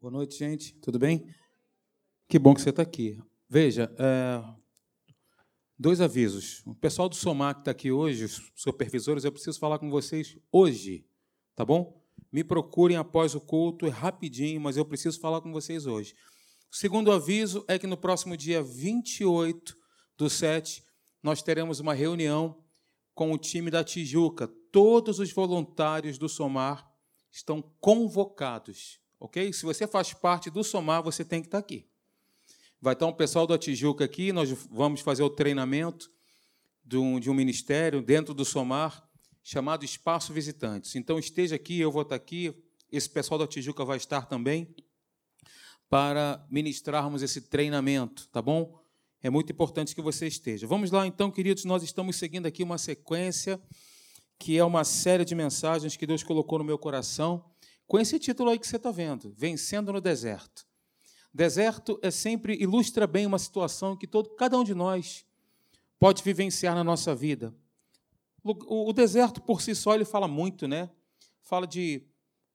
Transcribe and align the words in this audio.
Boa 0.00 0.10
noite, 0.10 0.38
gente. 0.38 0.72
Tudo 0.76 0.98
bem? 0.98 1.26
Que 2.26 2.38
bom 2.38 2.54
que 2.54 2.62
você 2.62 2.70
está 2.70 2.80
aqui. 2.80 3.20
Veja, 3.46 3.94
é, 3.98 4.42
dois 5.78 6.00
avisos. 6.00 6.62
O 6.64 6.74
pessoal 6.74 7.06
do 7.06 7.14
SOMAR 7.14 7.56
que 7.56 7.60
está 7.60 7.70
aqui 7.72 7.92
hoje, 7.92 8.24
os 8.24 8.50
supervisores, 8.54 9.24
eu 9.24 9.32
preciso 9.32 9.58
falar 9.58 9.78
com 9.78 9.90
vocês 9.90 10.38
hoje, 10.50 11.04
tá 11.54 11.66
bom? 11.66 12.02
Me 12.32 12.42
procurem 12.42 12.96
após 12.96 13.34
o 13.34 13.42
culto, 13.42 13.84
é 13.84 13.90
rapidinho, 13.90 14.58
mas 14.58 14.78
eu 14.78 14.86
preciso 14.86 15.20
falar 15.20 15.42
com 15.42 15.52
vocês 15.52 15.84
hoje. 15.84 16.14
O 16.72 16.76
segundo 16.76 17.12
aviso 17.12 17.62
é 17.68 17.78
que 17.78 17.86
no 17.86 17.98
próximo 17.98 18.38
dia 18.38 18.62
28 18.62 19.76
do 20.16 20.30
7, 20.30 20.82
nós 21.22 21.42
teremos 21.42 21.78
uma 21.78 21.92
reunião 21.92 22.64
com 23.14 23.34
o 23.34 23.38
time 23.38 23.70
da 23.70 23.84
Tijuca. 23.84 24.48
Todos 24.72 25.18
os 25.18 25.30
voluntários 25.30 26.16
do 26.16 26.26
SOMAR 26.26 26.90
estão 27.30 27.60
convocados 27.78 28.99
ok? 29.20 29.52
Se 29.52 29.64
você 29.64 29.86
faz 29.86 30.14
parte 30.14 30.50
do 30.50 30.64
Somar, 30.64 31.02
você 31.02 31.22
tem 31.22 31.42
que 31.42 31.48
estar 31.48 31.58
aqui. 31.58 31.86
Vai 32.80 32.94
estar 32.94 33.06
um 33.06 33.12
pessoal 33.12 33.46
da 33.46 33.58
Tijuca 33.58 34.06
aqui, 34.06 34.32
nós 34.32 34.50
vamos 34.70 35.02
fazer 35.02 35.22
o 35.22 35.28
treinamento 35.28 36.10
de 36.82 36.96
um, 36.96 37.20
de 37.20 37.28
um 37.30 37.34
ministério 37.34 38.00
dentro 38.00 38.32
do 38.32 38.44
Somar, 38.44 39.06
chamado 39.42 39.84
Espaço 39.84 40.32
Visitantes. 40.32 40.96
Então, 40.96 41.18
esteja 41.18 41.56
aqui, 41.56 41.78
eu 41.78 41.92
vou 41.92 42.02
estar 42.02 42.14
aqui, 42.14 42.54
esse 42.90 43.08
pessoal 43.08 43.38
da 43.38 43.46
Tijuca 43.46 43.84
vai 43.84 43.98
estar 43.98 44.24
também, 44.24 44.74
para 45.90 46.46
ministrarmos 46.50 47.20
esse 47.20 47.42
treinamento, 47.42 48.28
tá 48.28 48.40
bom? 48.40 48.80
É 49.22 49.28
muito 49.28 49.52
importante 49.52 49.94
que 49.94 50.00
você 50.00 50.26
esteja. 50.26 50.66
Vamos 50.66 50.90
lá, 50.90 51.06
então, 51.06 51.30
queridos, 51.30 51.64
nós 51.66 51.82
estamos 51.82 52.16
seguindo 52.16 52.46
aqui 52.46 52.62
uma 52.62 52.78
sequência 52.78 53.60
que 54.38 54.56
é 54.56 54.64
uma 54.64 54.84
série 54.84 55.24
de 55.24 55.34
mensagens 55.34 55.96
que 55.96 56.06
Deus 56.06 56.22
colocou 56.22 56.58
no 56.58 56.64
meu 56.64 56.78
coração 56.78 57.44
com 57.90 57.98
esse 57.98 58.20
título 58.20 58.50
aí 58.50 58.58
que 58.60 58.68
você 58.68 58.76
está 58.76 58.92
vendo, 58.92 59.34
Vencendo 59.36 59.92
no 59.92 60.00
Deserto. 60.00 60.64
Deserto 61.34 61.98
é 62.00 62.08
sempre 62.12 62.54
ilustra 62.54 63.04
bem 63.04 63.26
uma 63.26 63.36
situação 63.36 63.96
que 63.96 64.06
todo, 64.06 64.30
cada 64.36 64.56
um 64.56 64.62
de 64.62 64.76
nós 64.76 65.26
pode 65.98 66.22
vivenciar 66.22 66.76
na 66.76 66.84
nossa 66.84 67.16
vida. 67.16 67.52
O, 68.44 68.90
o 68.90 68.92
deserto 68.92 69.42
por 69.42 69.60
si 69.60 69.74
só 69.74 69.92
ele 69.92 70.04
fala 70.04 70.28
muito, 70.28 70.68
né? 70.68 70.88
Fala 71.42 71.66
de 71.66 72.06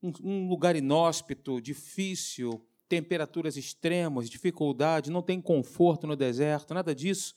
um, 0.02 0.14
um 0.24 0.48
lugar 0.48 0.74
inóspito, 0.74 1.60
difícil, 1.60 2.66
temperaturas 2.88 3.58
extremas, 3.58 4.30
dificuldade, 4.30 5.12
não 5.12 5.22
tem 5.22 5.42
conforto 5.42 6.08
no 6.08 6.16
deserto, 6.16 6.74
nada 6.74 6.96
disso. 6.96 7.36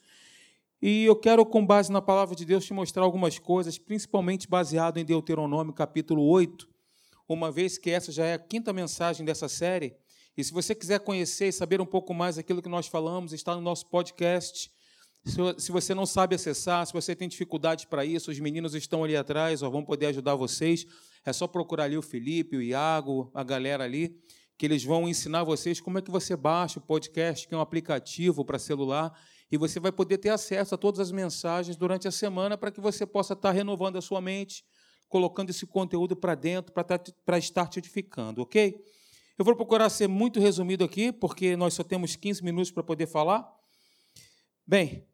E 0.80 1.02
eu 1.02 1.16
quero, 1.16 1.44
com 1.44 1.66
base 1.66 1.90
na 1.90 2.00
palavra 2.00 2.36
de 2.36 2.44
Deus, 2.44 2.64
te 2.64 2.72
mostrar 2.72 3.02
algumas 3.02 3.40
coisas, 3.40 3.76
principalmente 3.76 4.46
baseado 4.46 4.98
em 4.98 5.04
Deuteronômio 5.04 5.72
capítulo 5.72 6.22
8, 6.22 6.77
uma 7.34 7.52
vez 7.52 7.76
que 7.76 7.90
essa 7.90 8.10
já 8.10 8.24
é 8.24 8.34
a 8.34 8.38
quinta 8.38 8.72
mensagem 8.72 9.24
dessa 9.24 9.48
série. 9.48 9.94
E 10.36 10.42
se 10.42 10.52
você 10.52 10.74
quiser 10.74 11.00
conhecer 11.00 11.48
e 11.48 11.52
saber 11.52 11.80
um 11.80 11.86
pouco 11.86 12.14
mais 12.14 12.36
daquilo 12.36 12.62
que 12.62 12.68
nós 12.68 12.86
falamos, 12.86 13.32
está 13.32 13.54
no 13.54 13.60
nosso 13.60 13.88
podcast. 13.90 14.70
Se 15.58 15.70
você 15.70 15.94
não 15.94 16.06
sabe 16.06 16.36
acessar, 16.36 16.86
se 16.86 16.92
você 16.92 17.14
tem 17.14 17.28
dificuldade 17.28 17.86
para 17.86 18.04
isso, 18.04 18.30
os 18.30 18.38
meninos 18.38 18.74
estão 18.74 19.04
ali 19.04 19.16
atrás, 19.16 19.62
ó, 19.62 19.68
vão 19.68 19.84
poder 19.84 20.06
ajudar 20.06 20.34
vocês. 20.36 20.86
É 21.26 21.32
só 21.32 21.46
procurar 21.46 21.84
ali 21.84 21.98
o 21.98 22.02
Felipe, 22.02 22.56
o 22.56 22.62
Iago, 22.62 23.30
a 23.34 23.42
galera 23.42 23.84
ali, 23.84 24.16
que 24.56 24.64
eles 24.64 24.82
vão 24.84 25.08
ensinar 25.08 25.44
vocês 25.44 25.80
como 25.80 25.98
é 25.98 26.02
que 26.02 26.10
você 26.10 26.34
baixa 26.34 26.78
o 26.78 26.82
podcast, 26.82 27.46
que 27.46 27.54
é 27.54 27.56
um 27.58 27.60
aplicativo 27.60 28.44
para 28.44 28.58
celular, 28.58 29.12
e 29.50 29.56
você 29.56 29.78
vai 29.78 29.92
poder 29.92 30.18
ter 30.18 30.30
acesso 30.30 30.74
a 30.74 30.78
todas 30.78 31.00
as 31.00 31.10
mensagens 31.10 31.76
durante 31.76 32.08
a 32.08 32.10
semana 32.10 32.56
para 32.56 32.70
que 32.70 32.80
você 32.80 33.04
possa 33.04 33.34
estar 33.34 33.50
renovando 33.50 33.96
a 33.96 34.00
sua 34.00 34.20
mente, 34.20 34.64
colocando 35.08 35.50
esse 35.50 35.66
conteúdo 35.66 36.14
para 36.14 36.34
dentro 36.34 36.72
para 36.72 37.38
estar 37.38 37.66
te 37.66 37.78
edificando, 37.78 38.42
ok? 38.42 38.84
Eu 39.38 39.44
vou 39.44 39.54
procurar 39.54 39.88
ser 39.88 40.08
muito 40.08 40.40
resumido 40.40 40.84
aqui, 40.84 41.12
porque 41.12 41.56
nós 41.56 41.74
só 41.74 41.84
temos 41.84 42.16
15 42.16 42.42
minutos 42.42 42.70
para 42.70 42.82
poder 42.82 43.06
falar. 43.06 43.48
Bem, 44.66 45.06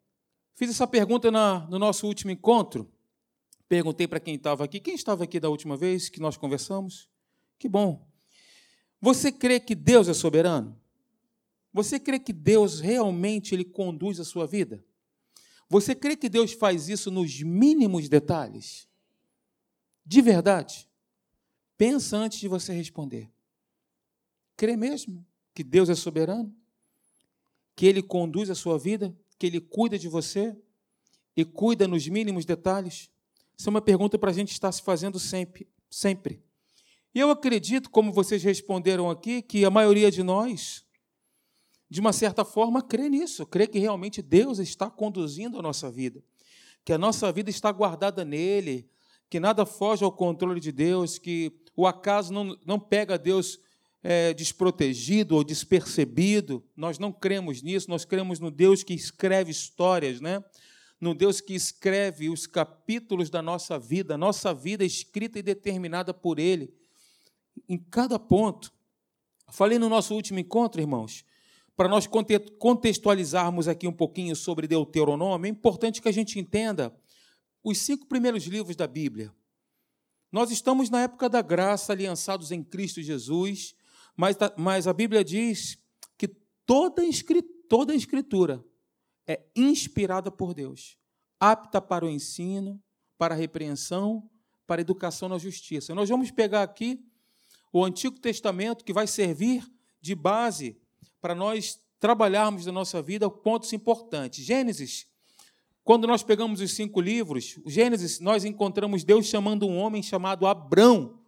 fiz 0.55 0.69
essa 0.69 0.87
pergunta 0.87 1.29
na, 1.29 1.67
no 1.69 1.77
nosso 1.77 2.07
último 2.07 2.31
encontro. 2.31 2.91
Perguntei 3.69 4.07
para 4.07 4.19
quem 4.19 4.35
estava 4.35 4.63
aqui. 4.63 4.79
Quem 4.79 4.95
estava 4.95 5.23
aqui 5.23 5.39
da 5.39 5.49
última 5.49 5.77
vez 5.77 6.09
que 6.09 6.19
nós 6.19 6.37
conversamos? 6.37 7.07
Que 7.59 7.69
bom. 7.69 8.07
Você 8.99 9.31
crê 9.31 9.59
que 9.59 9.75
Deus 9.75 10.07
é 10.07 10.13
soberano? 10.13 10.79
Você 11.71 11.99
crê 11.99 12.17
que 12.17 12.33
Deus 12.33 12.79
realmente 12.79 13.53
ele 13.53 13.63
conduz 13.65 14.19
a 14.19 14.23
sua 14.23 14.47
vida? 14.47 14.83
Você 15.69 15.93
crê 15.93 16.15
que 16.15 16.29
Deus 16.29 16.53
faz 16.53 16.89
isso 16.89 17.11
nos 17.11 17.41
mínimos 17.41 18.09
detalhes? 18.09 18.87
De 20.05 20.21
verdade, 20.21 20.87
pensa 21.77 22.15
antes 22.15 22.39
de 22.39 22.47
você 22.47 22.71
responder. 22.73 23.29
Crê 24.55 24.77
mesmo 24.77 25.25
que 25.53 25.63
Deus 25.63 25.89
é 25.89 25.95
soberano? 25.95 26.55
Que 27.75 27.85
Ele 27.87 28.03
conduz 28.03 28.49
a 28.49 28.55
sua 28.55 28.77
vida? 28.77 29.17
Que 29.39 29.47
Ele 29.47 29.59
cuida 29.59 29.97
de 29.97 30.07
você? 30.07 30.55
E 31.35 31.43
cuida 31.43 31.87
nos 31.87 32.07
mínimos 32.07 32.45
detalhes? 32.45 33.09
Essa 33.57 33.69
é 33.69 33.71
uma 33.71 33.81
pergunta 33.81 34.17
para 34.17 34.29
a 34.29 34.33
gente 34.33 34.51
estar 34.51 34.71
se 34.71 34.81
fazendo 34.81 35.19
sempre. 35.19 35.67
sempre. 35.89 36.41
E 37.13 37.19
eu 37.19 37.31
acredito, 37.31 37.89
como 37.89 38.11
vocês 38.11 38.43
responderam 38.43 39.09
aqui, 39.09 39.41
que 39.41 39.63
a 39.63 39.69
maioria 39.69 40.11
de 40.11 40.21
nós, 40.21 40.85
de 41.89 41.99
uma 42.01 42.11
certa 42.11 42.43
forma, 42.43 42.81
crê 42.81 43.09
nisso, 43.09 43.45
crê 43.45 43.65
que 43.65 43.79
realmente 43.79 44.21
Deus 44.21 44.59
está 44.59 44.89
conduzindo 44.89 45.57
a 45.57 45.61
nossa 45.61 45.89
vida, 45.89 46.21
que 46.83 46.91
a 46.91 46.97
nossa 46.97 47.31
vida 47.31 47.49
está 47.49 47.71
guardada 47.71 48.25
nele, 48.25 48.89
que 49.29 49.39
nada 49.39 49.65
foge 49.65 50.03
ao 50.03 50.11
controle 50.11 50.59
de 50.59 50.71
Deus, 50.71 51.17
que 51.17 51.51
o 51.75 51.85
acaso 51.85 52.33
não, 52.33 52.57
não 52.65 52.79
pega 52.79 53.17
Deus 53.17 53.59
é, 54.03 54.33
desprotegido 54.33 55.35
ou 55.35 55.43
despercebido. 55.43 56.63
Nós 56.75 56.99
não 56.99 57.11
cremos 57.11 57.61
nisso, 57.61 57.89
nós 57.89 58.05
cremos 58.05 58.39
no 58.39 58.51
Deus 58.51 58.83
que 58.83 58.93
escreve 58.93 59.51
histórias, 59.51 60.21
né? 60.21 60.43
no 60.99 61.13
Deus 61.13 61.41
que 61.41 61.53
escreve 61.53 62.29
os 62.29 62.47
capítulos 62.47 63.29
da 63.29 63.41
nossa 63.41 63.77
vida, 63.77 64.17
nossa 64.17 64.53
vida 64.53 64.83
é 64.83 64.87
escrita 64.87 65.37
e 65.37 65.43
determinada 65.43 66.13
por 66.13 66.39
Ele, 66.39 66.73
em 67.67 67.77
cada 67.77 68.17
ponto. 68.17 68.71
Falei 69.49 69.77
no 69.77 69.89
nosso 69.89 70.15
último 70.15 70.39
encontro, 70.39 70.81
irmãos, 70.81 71.25
para 71.75 71.89
nós 71.89 72.07
contextualizarmos 72.57 73.67
aqui 73.67 73.87
um 73.87 73.93
pouquinho 73.93 74.35
sobre 74.35 74.67
Deuteronômio, 74.67 75.45
é 75.45 75.49
importante 75.49 76.01
que 76.01 76.07
a 76.07 76.13
gente 76.13 76.39
entenda 76.39 76.95
os 77.65 77.79
cinco 77.79 78.05
primeiros 78.05 78.43
livros 78.43 78.75
da 78.75 78.85
Bíblia. 78.85 79.33
Nós 80.31 80.51
estamos 80.51 80.87
na 80.87 81.01
época 81.01 81.27
da 81.27 81.41
graça, 81.41 81.91
aliançados 81.91 82.51
em 82.51 82.63
Cristo 82.63 83.01
Jesus, 83.01 83.73
mas, 84.15 84.37
mas 84.55 84.85
a 84.85 84.93
Bíblia 84.93 85.23
diz 85.23 85.75
que 86.15 86.27
toda, 86.63 87.01
toda 87.67 87.91
a 87.91 87.95
Escritura 87.95 88.63
é 89.25 89.41
inspirada 89.55 90.29
por 90.29 90.53
Deus, 90.53 90.95
apta 91.39 91.81
para 91.81 92.05
o 92.05 92.09
ensino, 92.09 92.79
para 93.17 93.33
a 93.33 93.37
repreensão, 93.37 94.29
para 94.67 94.79
a 94.79 94.83
educação 94.83 95.27
na 95.27 95.39
justiça. 95.39 95.95
Nós 95.95 96.07
vamos 96.07 96.29
pegar 96.29 96.61
aqui 96.61 97.03
o 97.73 97.83
Antigo 97.83 98.19
Testamento, 98.19 98.85
que 98.85 98.93
vai 98.93 99.07
servir 99.07 99.67
de 99.99 100.13
base 100.13 100.77
para 101.19 101.33
nós 101.33 101.79
trabalharmos 101.99 102.67
na 102.67 102.71
nossa 102.71 103.01
vida 103.01 103.27
pontos 103.27 103.73
importantes. 103.73 104.45
Gênesis, 104.45 105.07
quando 105.85 106.07
nós 106.07 106.23
pegamos 106.23 106.61
os 106.61 106.71
cinco 106.73 106.99
livros, 106.99 107.59
Gênesis, 107.63 108.19
nós 108.19 108.43
encontramos 108.43 109.03
Deus 109.03 109.27
chamando 109.27 109.67
um 109.67 109.77
homem 109.77 110.01
chamado 110.01 110.47
Abrão 110.47 111.19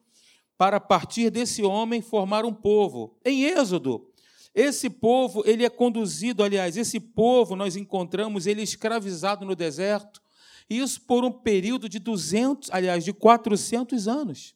para 0.57 0.79
partir 0.79 1.29
desse 1.29 1.61
homem 1.61 2.01
formar 2.01 2.43
um 2.43 2.51
povo. 2.51 3.15
Em 3.23 3.43
Êxodo, 3.43 4.11
esse 4.55 4.89
povo, 4.89 5.43
ele 5.45 5.63
é 5.63 5.69
conduzido, 5.69 6.43
aliás, 6.43 6.75
esse 6.75 6.99
povo 6.99 7.55
nós 7.55 7.75
encontramos 7.75 8.47
ele 8.47 8.63
escravizado 8.63 9.45
no 9.45 9.55
deserto, 9.55 10.19
isso 10.67 11.01
por 11.01 11.23
um 11.23 11.31
período 11.31 11.87
de 11.87 11.99
200, 11.99 12.71
aliás, 12.71 13.05
de 13.05 13.13
400 13.13 14.07
anos. 14.07 14.55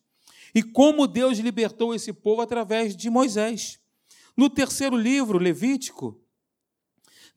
E 0.55 0.63
como 0.63 1.05
Deus 1.05 1.37
libertou 1.37 1.93
esse 1.93 2.11
povo 2.11 2.41
através 2.41 2.95
de 2.95 3.07
Moisés. 3.07 3.79
No 4.35 4.49
terceiro 4.49 4.97
livro, 4.97 5.37
Levítico, 5.37 6.20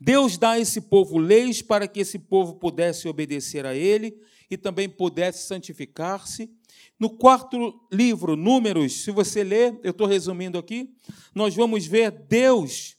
Deus 0.00 0.37
dá 0.37 0.52
a 0.52 0.61
esse 0.61 0.81
povo 0.81 1.19
leis 1.19 1.62
para 1.62 1.87
que 1.87 2.00
esse 2.00 2.19
povo 2.19 2.55
pudesse 2.55 3.08
obedecer 3.08 3.64
a 3.64 3.75
ele 3.75 4.19
e 4.50 4.56
também 4.56 4.88
pudesse 4.88 5.46
santificar-se. 5.46 6.50
No 6.99 7.11
quarto 7.11 7.81
livro, 7.91 8.37
Números, 8.37 9.05
se 9.05 9.11
você 9.11 9.43
ler, 9.43 9.79
eu 9.82 9.91
estou 9.91 10.06
resumindo 10.06 10.58
aqui, 10.58 10.94
nós 11.35 11.55
vamos 11.55 11.87
ver 11.87 12.11
Deus 12.11 12.96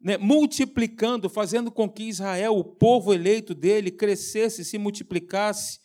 né, 0.00 0.16
multiplicando, 0.16 1.28
fazendo 1.28 1.70
com 1.70 1.88
que 1.88 2.04
Israel, 2.04 2.56
o 2.56 2.64
povo 2.64 3.12
eleito 3.12 3.54
dele, 3.54 3.90
crescesse, 3.90 4.64
se 4.64 4.78
multiplicasse. 4.78 5.80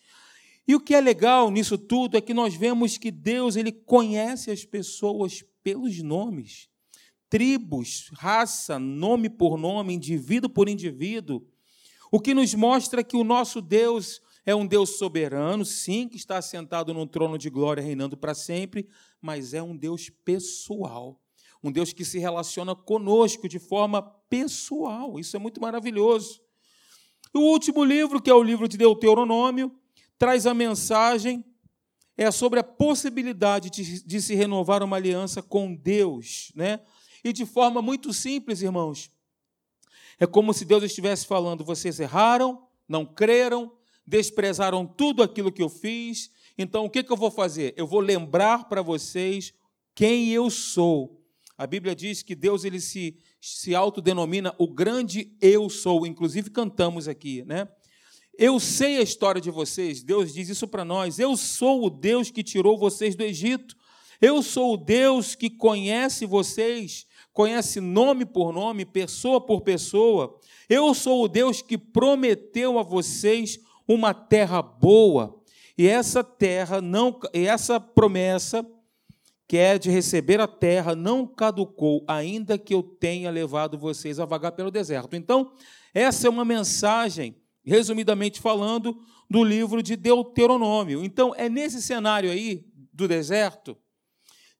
E 0.68 0.76
o 0.76 0.80
que 0.80 0.94
é 0.94 1.02
legal 1.02 1.52
nisso 1.52 1.78
tudo 1.78 2.16
é 2.16 2.22
que 2.22 2.34
nós 2.34 2.54
vemos 2.54 2.98
que 2.98 3.12
Deus 3.12 3.56
ele 3.56 3.72
conhece 3.72 4.52
as 4.52 4.64
pessoas 4.64 5.44
pelos 5.64 6.02
nomes 6.02 6.70
tribos, 7.34 8.12
raça, 8.14 8.78
nome 8.78 9.28
por 9.28 9.58
nome, 9.58 9.96
indivíduo 9.96 10.48
por 10.48 10.70
indivíduo, 10.70 11.44
o 12.12 12.20
que 12.20 12.32
nos 12.32 12.54
mostra 12.54 13.04
que 13.04 13.18
o 13.18 13.24
nosso 13.24 13.60
Deus 13.60 14.22
é 14.46 14.54
um 14.54 14.68
Deus 14.68 15.00
soberano, 15.00 15.66
sim, 15.66 16.08
que 16.08 16.16
está 16.16 16.40
sentado 16.44 16.94
num 16.94 17.08
trono 17.08 17.36
de 17.36 17.50
glória 17.50 17.82
reinando 17.82 18.16
para 18.16 18.36
sempre, 18.36 18.88
mas 19.20 19.56
é 19.56 19.64
um 19.64 19.76
Deus 19.76 20.12
pessoal. 20.24 21.20
um 21.64 21.72
Deus 21.72 21.92
que 21.92 22.06
se 22.06 22.20
relaciona 22.20 22.76
conosco 22.76 23.50
de 23.50 23.58
forma 23.58 24.04
pessoal. 24.30 25.20
Isso 25.20 25.36
é 25.36 25.40
muito 25.40 25.60
maravilhoso. 25.60 26.40
O 27.34 27.40
último 27.40 27.84
livro, 27.84 28.22
que 28.22 28.30
é 28.30 28.34
o 28.36 28.44
livro 28.44 28.68
de 28.68 28.78
Deuteronômio, 28.78 29.76
traz 30.20 30.46
a 30.46 30.54
mensagem 30.54 31.44
é 32.16 32.30
sobre 32.30 32.60
a 32.60 32.64
possibilidade 32.64 33.72
de, 33.72 34.04
de 34.04 34.22
se 34.22 34.36
renovar 34.36 34.84
uma 34.84 34.98
aliança 34.98 35.42
com 35.42 35.74
Deus, 35.74 36.52
né? 36.56 36.80
E 37.24 37.32
de 37.32 37.46
forma 37.46 37.82
muito 37.82 38.14
simples, 38.14 38.62
irmãos. 38.62 39.10
É 40.20 40.28
como 40.28 40.54
se 40.54 40.66
Deus 40.66 40.84
estivesse 40.84 41.26
falando: 41.26 41.64
vocês 41.64 42.00
erraram, 42.00 42.62
não 42.88 43.06
creram, 43.06 43.72
desprezaram 44.06 44.86
tudo 44.86 45.24
aquilo 45.24 45.52
que 45.52 45.62
eu 45.62 45.70
fiz. 45.70 46.30
Então, 46.58 46.86
o 46.86 46.90
que, 46.90 47.06
eu 47.08 47.18
vou 47.18 47.32
fazer? 47.32 47.74
Eu 47.78 47.88
vou 47.88 48.00
lembrar 48.00 48.70
para 48.70 48.82
vocês 48.82 49.54
quem 49.96 50.30
eu 50.30 50.50
sou. 50.50 51.20
A 51.58 51.66
Bíblia 51.66 51.96
diz 51.96 52.22
que 52.22 52.36
Deus 52.36 52.64
ele 52.64 52.80
se, 52.80 53.18
se 53.40 53.74
autodenomina 53.74 54.54
o 54.58 54.68
grande 54.68 55.36
eu 55.42 55.70
sou. 55.70 56.06
Inclusive, 56.06 56.50
cantamos 56.50 57.08
aqui, 57.08 57.44
né? 57.46 57.68
Eu 58.38 58.60
sei 58.60 58.98
a 58.98 59.02
história 59.02 59.40
de 59.40 59.52
vocês, 59.52 60.02
Deus 60.02 60.34
diz 60.34 60.50
isso 60.50 60.68
para 60.68 60.84
nós. 60.84 61.20
Eu 61.20 61.38
sou 61.38 61.86
o 61.86 61.90
Deus 61.90 62.32
que 62.32 62.44
tirou 62.44 62.78
vocês 62.78 63.16
do 63.16 63.24
Egito. 63.24 63.76
Eu 64.20 64.42
sou 64.42 64.74
o 64.74 64.78
Deus 64.78 65.36
que 65.36 65.50
conhece 65.50 66.26
vocês, 66.26 67.06
conhece 67.34 67.82
nome 67.82 68.26
por 68.26 68.54
nome, 68.54 68.86
pessoa 68.86 69.42
por 69.42 69.62
pessoa. 69.62 70.40
Eu 70.70 70.94
sou 70.94 71.24
o 71.24 71.28
Deus 71.28 71.62
que 71.62 71.78
prometeu 71.78 72.80
a 72.80 72.84
vocês 72.84 73.60
uma 73.88 74.14
terra 74.14 74.62
boa. 74.62 75.42
E 75.78 75.88
essa 75.88 76.24
terra 76.24 76.80
não, 76.80 77.20
essa 77.34 77.80
promessa 77.80 78.66
que 79.48 79.58
é 79.58 79.78
de 79.78 79.90
receber 79.90 80.40
a 80.40 80.48
terra 80.48 80.96
não 80.96 81.28
caducou, 81.28 82.04
ainda 82.08 82.58
que 82.58 82.74
eu 82.74 82.82
tenha 82.82 83.30
levado 83.30 83.78
vocês 83.78 84.20
a 84.20 84.26
vagar 84.26 84.54
pelo 84.54 84.72
deserto. 84.72 85.16
Então, 85.16 85.52
essa 85.94 86.28
é 86.28 86.30
uma 86.30 86.46
mensagem 86.46 87.36
resumidamente 87.66 88.42
falando, 88.42 88.98
do 89.30 89.44
livro 89.44 89.82
de 89.82 89.96
Deuteronômio. 89.96 91.04
Então, 91.04 91.34
é 91.36 91.50
nesse 91.50 91.82
cenário 91.82 92.30
aí 92.30 92.66
do 92.94 93.08
deserto 93.08 93.78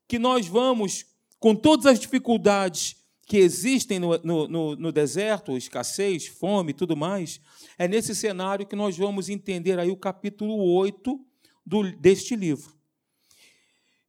que 0.08 0.18
nós 0.18 0.48
vamos, 0.48 1.06
com 1.44 1.54
todas 1.54 1.86
as 1.86 2.00
dificuldades 2.00 2.96
que 3.26 3.36
existem 3.36 4.00
no, 4.00 4.18
no, 4.20 4.78
no 4.78 4.92
deserto, 4.94 5.58
escassez, 5.58 6.26
fome 6.26 6.72
tudo 6.72 6.96
mais, 6.96 7.42
é 7.78 7.86
nesse 7.86 8.16
cenário 8.16 8.66
que 8.66 8.78
nós 8.78 8.98
vamos 8.98 9.28
entender 9.28 9.78
aí 9.78 9.92
o 9.92 9.98
capítulo 9.98 10.56
8 10.74 11.20
do, 11.66 11.92
deste 11.98 12.34
livro. 12.34 12.72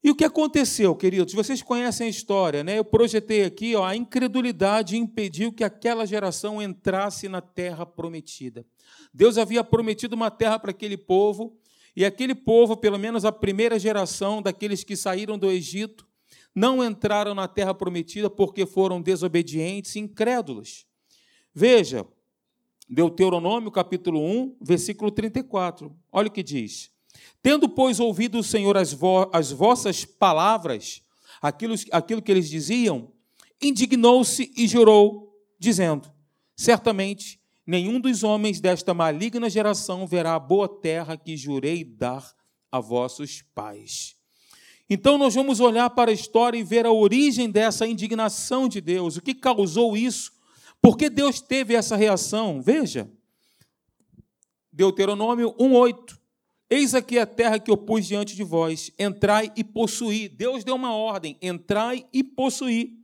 E 0.00 0.12
o 0.12 0.14
que 0.14 0.24
aconteceu, 0.24 0.94
queridos? 0.94 1.34
Vocês 1.34 1.60
conhecem 1.60 2.06
a 2.06 2.10
história, 2.10 2.62
né? 2.62 2.78
Eu 2.78 2.84
projetei 2.84 3.42
aqui, 3.42 3.74
ó, 3.74 3.84
a 3.84 3.96
incredulidade 3.96 4.96
impediu 4.96 5.52
que 5.52 5.64
aquela 5.64 6.06
geração 6.06 6.62
entrasse 6.62 7.28
na 7.28 7.40
terra 7.40 7.84
prometida. 7.84 8.64
Deus 9.12 9.38
havia 9.38 9.64
prometido 9.64 10.14
uma 10.14 10.30
terra 10.30 10.56
para 10.56 10.70
aquele 10.70 10.96
povo, 10.96 11.58
e 11.96 12.04
aquele 12.04 12.36
povo, 12.36 12.76
pelo 12.76 12.96
menos 12.96 13.24
a 13.24 13.32
primeira 13.32 13.76
geração 13.76 14.40
daqueles 14.40 14.84
que 14.84 14.94
saíram 14.94 15.36
do 15.36 15.50
Egito, 15.50 16.06
não 16.54 16.84
entraram 16.84 17.34
na 17.34 17.48
terra 17.48 17.74
prometida 17.74 18.30
porque 18.30 18.64
foram 18.64 19.02
desobedientes 19.02 19.96
e 19.96 20.00
incrédulos. 20.00 20.86
Veja, 21.52 22.06
Deuteronômio 22.88 23.70
capítulo 23.70 24.20
1, 24.20 24.58
versículo 24.60 25.10
34. 25.10 25.94
Olha 26.12 26.28
o 26.28 26.30
que 26.30 26.42
diz: 26.42 26.90
Tendo, 27.42 27.68
pois, 27.68 27.98
ouvido 27.98 28.38
o 28.38 28.44
Senhor 28.44 28.76
as, 28.76 28.92
vo 28.92 29.28
as 29.32 29.50
vossas 29.50 30.04
palavras, 30.04 31.02
aquilo, 31.40 31.74
aquilo 31.90 32.22
que 32.22 32.30
eles 32.30 32.48
diziam, 32.48 33.10
indignou-se 33.60 34.52
e 34.56 34.68
jurou, 34.68 35.34
dizendo: 35.58 36.12
Certamente 36.56 37.40
nenhum 37.66 37.98
dos 37.98 38.22
homens 38.22 38.60
desta 38.60 38.92
maligna 38.92 39.48
geração 39.48 40.06
verá 40.06 40.34
a 40.34 40.40
boa 40.40 40.68
terra 40.68 41.16
que 41.16 41.36
jurei 41.36 41.82
dar 41.82 42.34
a 42.70 42.80
vossos 42.80 43.42
pais. 43.54 44.16
Então 44.88 45.16
nós 45.16 45.34
vamos 45.34 45.60
olhar 45.60 45.88
para 45.90 46.10
a 46.10 46.14
história 46.14 46.58
e 46.58 46.62
ver 46.62 46.84
a 46.84 46.92
origem 46.92 47.50
dessa 47.50 47.86
indignação 47.86 48.68
de 48.68 48.80
Deus, 48.80 49.16
o 49.16 49.22
que 49.22 49.34
causou 49.34 49.96
isso, 49.96 50.32
por 50.80 50.98
que 50.98 51.08
Deus 51.08 51.40
teve 51.40 51.74
essa 51.74 51.96
reação. 51.96 52.60
Veja, 52.60 53.10
Deuteronômio 54.70 55.54
1,8. 55.58 56.18
Eis 56.68 56.94
aqui 56.94 57.18
a 57.18 57.26
terra 57.26 57.58
que 57.58 57.70
eu 57.70 57.76
pus 57.76 58.06
diante 58.06 58.34
de 58.34 58.42
vós, 58.42 58.90
entrai 58.98 59.52
e 59.56 59.62
possuí. 59.62 60.28
Deus 60.28 60.64
deu 60.64 60.74
uma 60.74 60.92
ordem: 60.94 61.38
entrai 61.40 62.04
e 62.12 62.24
possuí. 62.24 62.98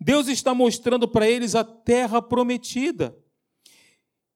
Deus 0.00 0.28
está 0.28 0.54
mostrando 0.54 1.08
para 1.08 1.28
eles 1.28 1.54
a 1.54 1.64
terra 1.64 2.22
prometida. 2.22 3.16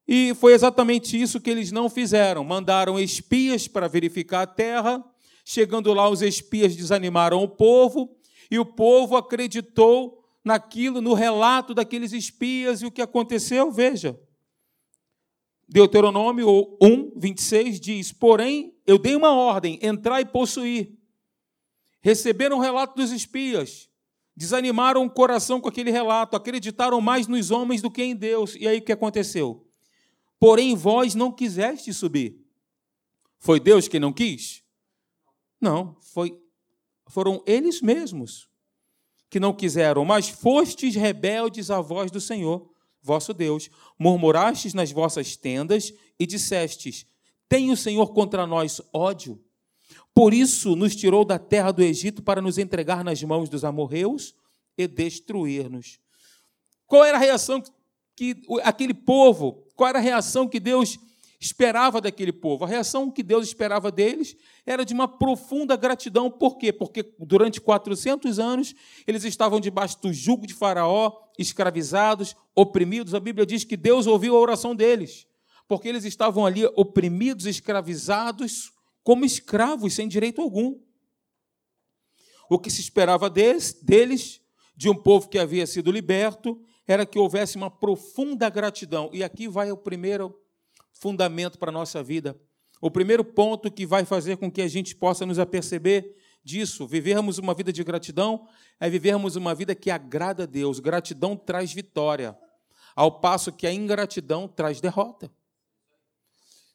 E 0.06 0.34
foi 0.34 0.52
exatamente 0.52 1.20
isso 1.20 1.40
que 1.40 1.50
eles 1.50 1.70
não 1.70 1.88
fizeram. 1.88 2.43
Mandaram 2.43 2.99
espias 2.99 3.69
para 3.69 3.87
verificar 3.87 4.43
a 4.43 4.46
terra. 4.46 5.05
Chegando 5.44 5.93
lá, 5.93 6.09
os 6.09 6.23
espias 6.23 6.77
desanimaram 6.77 7.43
o 7.43 7.49
povo, 7.49 8.17
e 8.50 8.59
o 8.59 8.65
povo 8.65 9.17
acreditou 9.17 10.23
naquilo, 10.44 11.00
no 11.00 11.15
relato 11.15 11.75
daqueles 11.75 12.12
espias, 12.12 12.83
e 12.83 12.87
o 12.87 12.91
que 12.91 13.03
aconteceu? 13.03 13.71
Veja. 13.73 14.19
Deuteronômio 15.69 16.77
1, 16.81 17.19
26 17.19 17.81
diz: 17.81 18.12
Porém, 18.12 18.77
eu 18.87 18.99
dei 18.99 19.17
uma 19.17 19.35
ordem, 19.35 19.79
entrar 19.83 20.21
e 20.21 20.27
possuir. 20.27 20.93
Receberam 22.00 22.59
o 22.59 22.61
relato 22.61 22.97
dos 22.97 23.11
espias, 23.11 23.89
desanimaram 24.37 25.05
o 25.05 25.11
coração 25.11 25.61
com 25.61 25.69
aquele 25.69 25.91
relato, 25.91 26.37
acreditaram 26.37 27.00
mais 27.00 27.27
nos 27.27 27.50
homens 27.50 27.81
do 27.81 27.91
que 27.91 28.03
em 28.03 28.15
Deus. 28.15 28.56
E 28.56 28.67
aí 28.67 28.79
o 28.79 28.83
que 28.83 28.93
aconteceu? 28.93 29.67
Porém, 30.39 30.75
vós 30.75 31.15
não 31.15 31.31
quiseste 31.31 31.93
subir. 31.94 32.44
Foi 33.39 33.61
Deus 33.61 33.89
quem 33.89 34.00
não 34.00 34.12
quis? 34.12 34.62
Não, 35.62 35.97
foi, 36.00 36.37
foram 37.06 37.41
eles 37.47 37.81
mesmos 37.81 38.49
que 39.31 39.38
não 39.38 39.55
quiseram, 39.55 40.05
mas 40.05 40.29
fostes 40.29 40.97
rebeldes 40.97 41.70
à 41.70 41.81
voz 41.81 42.11
do 42.11 42.20
Senhor, 42.20 42.69
vosso 43.00 43.32
Deus. 43.32 43.70
Murmurastes 43.97 44.75
nas 44.75 44.91
vossas 44.91 45.37
tendas 45.37 45.94
e 46.19 46.26
dissestes: 46.26 47.06
Tem 47.49 47.70
o 47.70 47.76
Senhor 47.76 48.12
contra 48.12 48.44
nós 48.44 48.81
ódio? 48.93 49.41
Por 50.12 50.35
isso 50.35 50.75
nos 50.75 50.97
tirou 50.97 51.25
da 51.25 51.38
terra 51.38 51.70
do 51.70 51.81
Egito 51.81 52.25
para 52.25 52.43
nos 52.43 52.58
entregar 52.58 53.05
nas 53.05 53.23
mãos 53.23 53.49
dos 53.49 53.65
amorreus 53.65 54.35
e 54.76 54.88
destruir-nos. 54.88 56.00
Qual 56.88 57.05
era 57.05 57.19
a 57.19 57.20
reação 57.20 57.63
que 58.17 58.43
aquele 58.65 58.93
povo, 58.93 59.65
qual 59.77 59.91
era 59.91 60.01
a 60.01 60.03
reação 60.03 60.48
que 60.48 60.58
Deus 60.58 60.98
esperava 61.43 62.01
daquele 62.01 62.32
povo? 62.32 62.65
A 62.65 62.69
reação 62.69 63.11
que 63.11 63.20
Deus 63.20 63.49
esperava 63.49 63.91
deles 63.91 64.37
era 64.65 64.84
de 64.84 64.94
uma 64.94 65.08
profunda 65.08 65.75
gratidão. 65.75 66.31
Por 66.31 66.56
quê? 66.56 66.72
Porque 66.72 67.13
durante 67.19 67.61
400 67.61 68.39
anos 68.39 68.72
eles 69.08 69.25
estavam 69.25 69.58
debaixo 69.58 70.01
do 70.01 70.13
jugo 70.13 70.46
de 70.46 70.55
Faraó, 70.55 71.13
escravizados, 71.37 72.37
oprimidos. 72.55 73.13
A 73.13 73.19
Bíblia 73.19 73.44
diz 73.44 73.65
que 73.65 73.77
Deus 73.77 74.06
ouviu 74.06 74.37
a 74.37 74.41
oração 74.41 74.72
deles, 74.72 75.27
porque 75.67 75.89
eles 75.89 76.05
estavam 76.05 76.46
ali 76.46 76.65
oprimidos, 76.77 77.46
escravizados, 77.46 78.72
como 79.03 79.25
escravos, 79.25 79.94
sem 79.94 80.06
direito 80.06 80.41
algum. 80.41 80.79
O 82.49 82.56
que 82.56 82.70
se 82.70 82.81
esperava 82.81 83.29
deles, 83.29 83.72
deles 83.82 84.41
de 84.77 84.89
um 84.89 84.94
povo 84.94 85.29
que 85.29 85.41
havia 85.41 85.67
sido 85.67 85.91
liberto, 85.91 86.63
era 86.87 87.05
que 87.05 87.19
houvesse 87.19 87.56
uma 87.56 87.70
profunda 87.70 88.49
gratidão. 88.49 89.11
E 89.13 89.25
aqui 89.25 89.49
vai 89.49 89.72
o 89.72 89.77
primeiro 89.77 90.39
fundamento 91.03 91.59
para 91.59 91.71
a 91.71 91.73
nossa 91.73 92.01
vida. 92.01 92.41
O 92.81 92.89
primeiro 92.89 93.25
ponto 93.25 93.73
que 93.73 93.85
vai 93.85 94.05
fazer 94.05 94.37
com 94.37 94.49
que 94.49 94.63
a 94.63 94.69
gente 94.69 94.94
possa 94.94 95.27
nos 95.27 95.37
aperceber 95.37 96.15
disso, 96.44 96.87
vivermos 96.87 97.39
uma 97.39 97.53
vida 97.55 97.73
de 97.73 97.82
gratidão, 97.82 98.47
é 98.79 98.89
vivermos 98.89 99.35
uma 99.35 99.53
vida 99.53 99.75
que 99.75 99.91
agrada 99.91 100.44
a 100.44 100.47
Deus. 100.47 100.79
Gratidão 100.79 101.37
traz 101.37 101.73
vitória, 101.73 102.39
ao 102.94 103.19
passo 103.21 103.51
que 103.51 103.67
a 103.67 103.73
ingratidão 103.73 104.47
traz 104.47 104.81
derrota. 104.81 105.29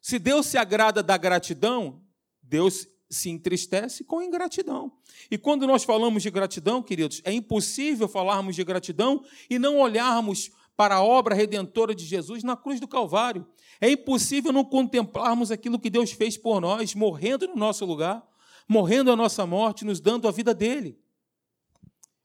Se 0.02 0.20
Deus 0.20 0.46
se 0.48 0.58
agrada 0.58 1.02
da 1.02 1.16
gratidão, 1.16 2.02
Deus 2.44 2.86
se 3.10 3.30
entristece 3.30 4.04
com 4.04 4.22
ingratidão. 4.22 4.92
E 5.32 5.38
quando 5.38 5.66
nós 5.66 5.86
falamos 5.86 6.22
de 6.22 6.30
gratidão, 6.30 6.84
queridos, 6.84 7.22
é 7.24 7.32
impossível 7.32 8.10
falarmos 8.10 8.58
de 8.58 8.64
gratidão 8.66 9.24
e 9.50 9.58
não 9.58 9.78
olharmos 9.78 10.52
para 10.78 10.96
a 10.96 11.04
obra 11.04 11.36
redentora 11.36 11.94
de 11.94 12.06
Jesus 12.06 12.44
na 12.44 12.56
cruz 12.56 12.80
do 12.80 12.88
Calvário. 12.88 13.46
É 13.82 13.90
impossível 13.90 14.54
não 14.54 14.64
contemplarmos 14.64 15.52
aquilo 15.52 15.80
que 15.80 15.90
Deus 15.90 16.12
fez 16.12 16.38
por 16.38 16.62
nós, 16.62 16.94
morrendo 16.94 17.48
no 17.48 17.56
nosso 17.56 17.84
lugar, 17.84 18.26
morrendo 18.70 19.12
a 19.12 19.16
nossa 19.16 19.46
morte, 19.46 19.84
nos 19.84 20.00
dando 20.00 20.28
a 20.28 20.32
vida 20.32 20.54
dele. 20.54 20.98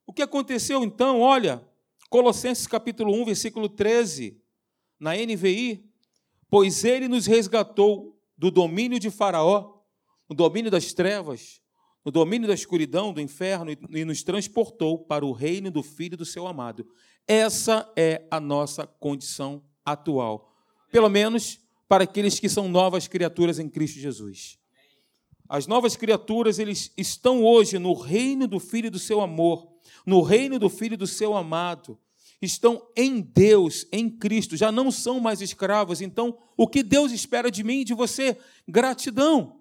O 0.07 0.13
que 0.13 0.23
aconteceu 0.23 0.85
então? 0.85 1.21
Olha, 1.21 1.67
Colossenses 2.11 2.67
capítulo 2.67 3.15
1, 3.23 3.25
versículo 3.25 3.69
13, 3.69 4.39
na 5.01 5.15
NVI, 5.17 5.91
pois 6.51 6.85
ele 6.85 7.09
nos 7.09 7.27
resgatou 7.27 8.21
do 8.37 8.51
domínio 8.51 9.01
de 9.01 9.11
Faraó 9.11 9.73
o 10.29 10.35
domínio 10.35 10.71
das 10.71 10.93
trevas, 10.93 11.61
no 12.05 12.11
domínio 12.11 12.49
da 12.49 12.55
escuridão, 12.55 13.13
do 13.13 13.21
inferno, 13.21 13.71
e 13.71 14.05
nos 14.05 14.23
transportou 14.23 14.99
para 14.99 15.25
o 15.25 15.33
reino 15.33 15.71
do 15.71 15.83
Filho 15.83 16.17
do 16.17 16.25
seu 16.25 16.47
amado. 16.47 16.87
Essa 17.27 17.91
é 17.97 18.27
a 18.31 18.41
nossa 18.41 18.87
condição 18.87 19.63
atual. 19.85 20.53
Pelo 20.91 21.09
menos 21.09 21.61
para 21.89 22.05
aqueles 22.05 22.39
que 22.39 22.49
são 22.49 22.69
novas 22.69 23.07
criaturas 23.07 23.59
em 23.59 23.69
Cristo 23.69 23.99
Jesus. 23.99 24.59
As 25.49 25.67
novas 25.67 25.97
criaturas, 25.97 26.59
eles 26.59 26.91
estão 26.97 27.45
hoje 27.45 27.79
no 27.79 27.93
reino 27.93 28.47
do 28.49 28.59
Filho 28.59 28.91
do 28.91 28.99
seu 28.99 29.21
amor, 29.21 29.69
no 30.07 30.23
reino 30.23 30.59
do 30.59 30.71
Filho 30.71 30.97
do 30.97 31.07
seu 31.07 31.37
amado. 31.37 31.99
Estão 32.41 32.83
em 32.97 33.21
Deus, 33.21 33.87
em 33.93 34.09
Cristo, 34.09 34.57
já 34.57 34.73
não 34.73 34.91
são 34.91 35.21
mais 35.21 35.43
escravos. 35.43 36.01
Então, 36.01 36.39
o 36.57 36.67
que 36.67 36.83
Deus 36.83 37.13
espera 37.13 37.51
de 37.51 37.63
mim 37.63 37.81
e 37.81 37.85
de 37.85 37.95
você? 37.95 38.39
Gratidão. 38.67 39.61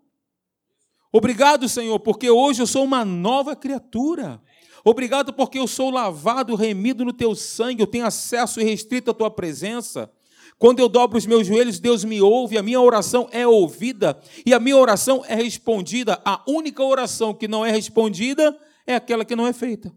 Obrigado, 1.11 1.67
Senhor, 1.67 1.99
porque 1.99 2.29
hoje 2.29 2.61
eu 2.61 2.67
sou 2.67 2.85
uma 2.85 3.03
nova 3.03 3.53
criatura. 3.53 4.41
Obrigado 4.83 5.33
porque 5.33 5.59
eu 5.59 5.67
sou 5.67 5.89
lavado, 5.89 6.55
remido 6.55 7.05
no 7.05 7.13
teu 7.13 7.35
sangue, 7.35 7.81
eu 7.81 7.87
tenho 7.87 8.05
acesso 8.05 8.59
irrestrito 8.59 9.11
à 9.11 9.13
tua 9.13 9.29
presença. 9.29 10.11
Quando 10.57 10.79
eu 10.79 10.89
dobro 10.89 11.17
os 11.17 11.25
meus 11.25 11.47
joelhos, 11.47 11.79
Deus 11.79 12.03
me 12.03 12.21
ouve, 12.21 12.57
a 12.57 12.63
minha 12.63 12.79
oração 12.79 13.27
é 13.31 13.47
ouvida 13.47 14.19
e 14.45 14.53
a 14.53 14.59
minha 14.59 14.77
oração 14.77 15.23
é 15.27 15.35
respondida. 15.35 16.21
A 16.23 16.43
única 16.47 16.83
oração 16.83 17.33
que 17.33 17.47
não 17.47 17.65
é 17.65 17.71
respondida 17.71 18.57
é 18.85 18.95
aquela 18.95 19.25
que 19.25 19.35
não 19.35 19.47
é 19.47 19.53
feita. 19.53 19.91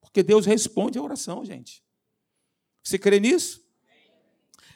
Porque 0.00 0.22
Deus 0.22 0.46
responde 0.46 0.98
a 0.98 1.02
oração, 1.02 1.44
gente. 1.44 1.82
Você 2.82 2.98
crê 2.98 3.20
nisso? 3.20 3.62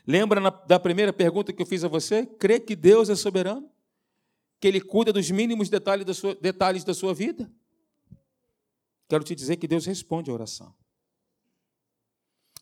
Lembra 0.07 0.41
da 0.67 0.79
primeira 0.79 1.13
pergunta 1.13 1.53
que 1.53 1.63
eu 1.63 1.67
fiz 1.67 1.85
a 1.85 1.89
você? 1.89 2.27
Crê 2.27 2.61
que 2.61 2.77
Deus 2.77 3.09
é 3.09 3.15
soberano? 3.15 3.71
que 4.61 4.69
Ele 4.69 4.81
cuida 4.81 5.13
dos 5.13 5.31
mínimos 5.31 5.71
detalhes 5.71 6.05
da 6.05 6.13
sua, 6.13 6.35
detalhes 6.35 6.85
da 6.85 6.93
sua 6.93 7.15
vida? 7.15 7.51
Quero 9.11 9.25
te 9.25 9.35
dizer 9.35 9.57
que 9.57 9.67
Deus 9.67 9.85
responde 9.87 10.31
a 10.31 10.35
oração. 10.35 10.73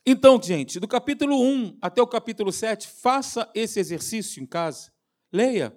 Então, 0.06 0.40
gente, 0.42 0.80
do 0.80 0.88
capítulo 0.88 1.38
1 1.38 1.76
até 1.82 2.00
o 2.00 2.06
capítulo 2.06 2.50
7, 2.50 2.88
faça 2.88 3.46
esse 3.54 3.78
exercício 3.78 4.42
em 4.42 4.46
casa. 4.46 4.90
Leia. 5.30 5.76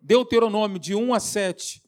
Deuteronômio 0.00 0.78
de 0.78 0.94
1 0.94 1.12
a 1.12 1.20
7. 1.20 1.82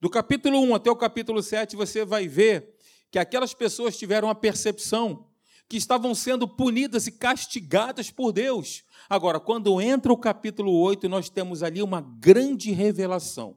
Do 0.00 0.10
capítulo 0.10 0.58
1 0.62 0.74
até 0.74 0.90
o 0.90 0.96
capítulo 0.96 1.40
7, 1.40 1.76
você 1.76 2.04
vai 2.04 2.26
ver 2.26 2.74
que 3.08 3.20
aquelas 3.20 3.54
pessoas 3.54 3.96
tiveram 3.96 4.28
a 4.28 4.34
percepção 4.34 5.28
que 5.68 5.76
estavam 5.76 6.12
sendo 6.12 6.48
punidas 6.48 7.06
e 7.06 7.12
castigadas 7.12 8.10
por 8.10 8.32
Deus. 8.32 8.82
Agora, 9.08 9.38
quando 9.38 9.80
entra 9.80 10.12
o 10.12 10.18
capítulo 10.18 10.72
8, 10.72 11.08
nós 11.08 11.30
temos 11.30 11.62
ali 11.62 11.80
uma 11.80 12.00
grande 12.00 12.72
revelação. 12.72 13.56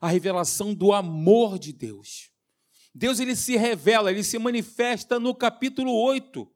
A 0.00 0.08
revelação 0.08 0.72
do 0.72 0.94
amor 0.94 1.58
de 1.58 1.74
Deus. 1.74 2.37
Deus 2.98 3.20
ele 3.20 3.36
se 3.36 3.56
revela, 3.56 4.10
ele 4.10 4.24
se 4.24 4.40
manifesta 4.40 5.20
no 5.20 5.32
capítulo 5.32 5.94
8, 6.02 6.50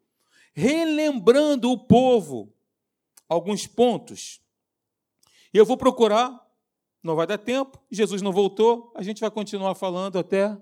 relembrando 0.52 1.70
o 1.70 1.78
povo 1.78 2.52
alguns 3.28 3.68
pontos. 3.68 4.40
Eu 5.54 5.64
vou 5.64 5.76
procurar, 5.76 6.44
não 7.00 7.14
vai 7.14 7.28
dar 7.28 7.38
tempo, 7.38 7.80
Jesus 7.88 8.22
não 8.22 8.32
voltou, 8.32 8.92
a 8.96 9.04
gente 9.04 9.20
vai 9.20 9.30
continuar 9.30 9.76
falando 9.76 10.18
até 10.18 10.60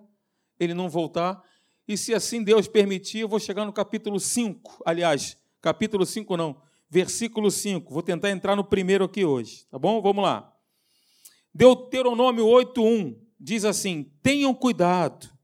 ele 0.59 0.75
não 0.75 0.87
voltar. 0.87 1.43
E 1.89 1.97
se 1.97 2.13
assim 2.13 2.45
Deus 2.45 2.69
permitir, 2.69 3.21
eu 3.21 3.29
vou 3.29 3.41
chegar 3.41 3.65
no 3.65 3.73
capítulo 3.73 4.21
5. 4.21 4.83
Aliás, 4.85 5.35
capítulo 5.63 6.05
5 6.05 6.37
não, 6.37 6.61
versículo 6.91 7.51
5. 7.51 7.91
Vou 7.91 8.03
tentar 8.03 8.29
entrar 8.29 8.55
no 8.55 8.65
primeiro 8.65 9.05
aqui 9.07 9.25
hoje, 9.25 9.65
tá 9.71 9.79
bom? 9.79 10.03
Vamos 10.03 10.23
lá. 10.23 10.55
Deuteronômio 11.55 12.45
8:1 12.45 13.19
diz 13.41 13.65
assim: 13.65 14.13
"Tenham 14.23 14.53
cuidado 14.53 15.40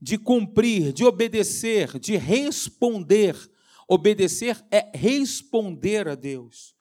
de 0.00 0.18
cumprir, 0.18 0.92
de 0.92 1.04
obedecer, 1.04 1.98
de 1.98 2.16
responder. 2.16 3.36
Obedecer 3.88 4.64
é 4.70 4.90
responder 4.96 6.08
a 6.08 6.14
Deus. 6.14 6.74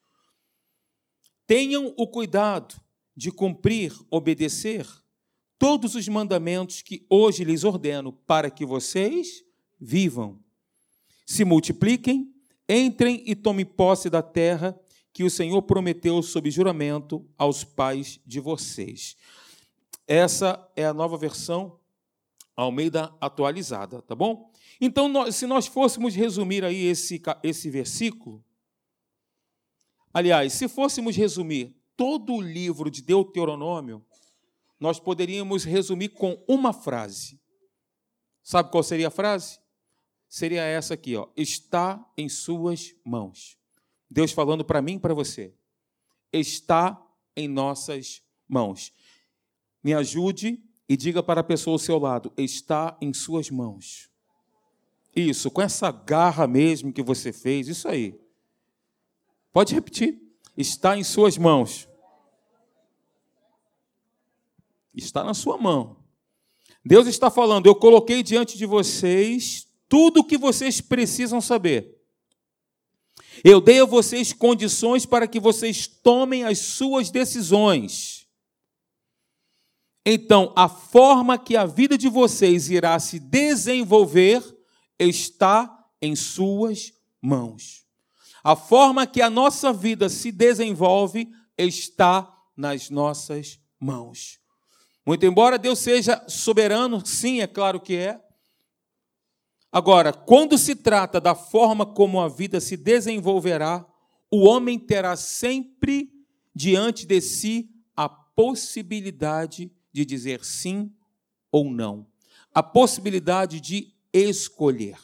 Tenham 1.48 1.94
o 1.98 2.08
cuidado 2.08 2.76
de 3.16 3.32
cumprir, 3.32 3.94
obedecer 4.10 4.88
todos 5.58 5.96
os 5.96 6.08
mandamentos 6.08 6.82
que 6.82 7.06
hoje 7.10 7.44
lhes 7.44 7.64
ordeno, 7.64 8.12
para 8.12 8.50
que 8.50 8.66
vocês 8.66 9.44
vivam, 9.80 10.40
se 11.26 11.46
multipliquem 11.46 12.36
Entrem 12.68 13.24
e 13.28 13.36
tomem 13.36 13.64
posse 13.64 14.10
da 14.10 14.24
terra 14.24 14.78
que 15.14 15.24
o 15.24 15.30
Senhor 15.30 15.62
prometeu 15.62 16.22
sob 16.24 16.50
juramento 16.50 17.26
aos 17.38 17.64
pais 17.64 18.20
de 18.26 18.40
vocês. 18.40 19.16
Essa 20.08 20.68
é 20.76 20.84
a 20.84 20.94
nova 20.94 21.18
versão 21.18 21.80
Almeida 22.56 23.16
atualizada, 23.20 24.02
tá 24.02 24.16
bom? 24.16 24.52
Então, 24.80 25.08
nós, 25.08 25.36
se 25.36 25.46
nós 25.46 25.68
fôssemos 25.68 26.16
resumir 26.16 26.64
aí 26.64 26.86
esse, 26.86 27.22
esse 27.44 27.70
versículo, 27.70 28.44
aliás, 30.14 30.54
se 30.54 30.68
fôssemos 30.68 31.16
resumir 31.16 31.76
todo 31.98 32.34
o 32.34 32.42
livro 32.42 32.90
de 32.90 33.02
Deuteronômio, 33.02 34.06
nós 34.80 35.00
poderíamos 35.00 35.64
resumir 35.64 36.10
com 36.10 36.44
uma 36.48 36.72
frase. 36.72 37.40
Sabe 38.44 38.72
qual 38.72 38.84
seria 38.84 39.08
a 39.08 39.12
frase? 39.12 39.60
seria 40.36 40.64
essa 40.64 40.96
aqui, 40.96 41.16
ó, 41.16 41.30
está 41.38 42.06
em 42.18 42.28
suas 42.28 42.94
mãos. 43.06 43.58
Deus 44.12 44.34
falando 44.34 44.66
para 44.66 44.82
mim 44.82 44.96
e 44.96 45.00
para 45.00 45.14
você. 45.14 45.54
Está 46.30 47.02
em 47.38 47.48
nossas 47.48 48.22
mãos. 48.46 48.92
Me 49.82 49.94
ajude 49.94 50.62
e 50.88 50.96
diga 50.96 51.24
para 51.24 51.42
a 51.42 51.44
pessoa 51.44 51.76
ao 51.76 51.80
seu 51.80 51.98
lado: 51.98 52.32
está 52.38 52.98
em 53.02 53.14
suas 53.14 53.50
mãos. 53.50 54.10
Isso, 55.16 55.50
com 55.50 55.62
essa 55.62 55.92
garra 55.92 56.46
mesmo 56.46 56.92
que 56.92 57.02
você 57.02 57.32
fez, 57.32 57.68
isso 57.68 57.88
aí. 57.88 58.20
Pode 59.52 59.74
repetir. 59.74 60.22
Está 60.58 60.98
em 60.98 61.04
suas 61.04 61.38
mãos. 61.38 61.88
Está 64.94 65.24
na 65.24 65.34
sua 65.34 65.58
mão. 65.58 65.98
Deus 66.84 67.08
está 67.08 67.32
falando: 67.32 67.66
eu 67.66 67.76
coloquei 67.76 68.22
diante 68.22 68.58
de 68.58 68.66
vocês 68.66 69.68
tudo 69.88 70.20
o 70.20 70.24
que 70.24 70.38
vocês 70.38 70.82
precisam 70.82 71.40
saber. 71.42 71.96
Eu 73.44 73.60
dei 73.60 73.80
a 73.82 73.86
vocês 73.86 74.32
condições 74.32 75.06
para 75.06 75.28
que 75.28 75.40
vocês 75.40 75.88
tomem 75.88 76.44
as 76.44 76.60
suas 76.60 77.10
decisões. 77.10 78.25
Então, 80.06 80.54
a 80.56 80.70
forma 80.70 81.38
que 81.38 81.58
a 81.58 81.66
vida 81.66 81.98
de 81.98 82.08
vocês 82.08 82.70
irá 82.70 83.00
se 83.00 83.20
desenvolver 83.20 84.44
está 85.00 85.86
em 86.02 86.16
suas 86.16 86.94
mãos. 87.22 87.86
A 88.44 88.56
forma 88.56 89.08
que 89.08 89.22
a 89.22 89.30
nossa 89.30 89.74
vida 89.74 90.08
se 90.08 90.32
desenvolve 90.32 91.28
está 91.58 92.32
nas 92.56 92.90
nossas 92.90 93.60
mãos. 93.80 94.40
Muito 95.06 95.26
embora 95.26 95.58
Deus 95.58 95.80
seja 95.80 96.24
soberano, 96.28 97.04
sim, 97.06 97.42
é 97.42 97.48
claro 97.48 97.80
que 97.80 97.96
é, 97.96 98.20
Agora, 99.76 100.14
quando 100.14 100.58
se 100.58 100.74
trata 100.74 101.20
da 101.20 101.36
forma 101.36 101.86
como 101.86 102.22
a 102.22 102.30
vida 102.30 102.62
se 102.62 102.78
desenvolverá, 102.78 103.86
o 104.32 104.46
homem 104.46 104.80
terá 104.80 105.18
sempre 105.18 106.14
diante 106.56 107.06
de 107.06 107.20
si 107.20 107.70
a 107.94 108.08
possibilidade 108.08 109.70
de 109.96 110.04
dizer 110.04 110.44
sim 110.44 110.94
ou 111.50 111.72
não, 111.72 112.06
a 112.54 112.62
possibilidade 112.62 113.62
de 113.62 113.96
escolher. 114.12 115.00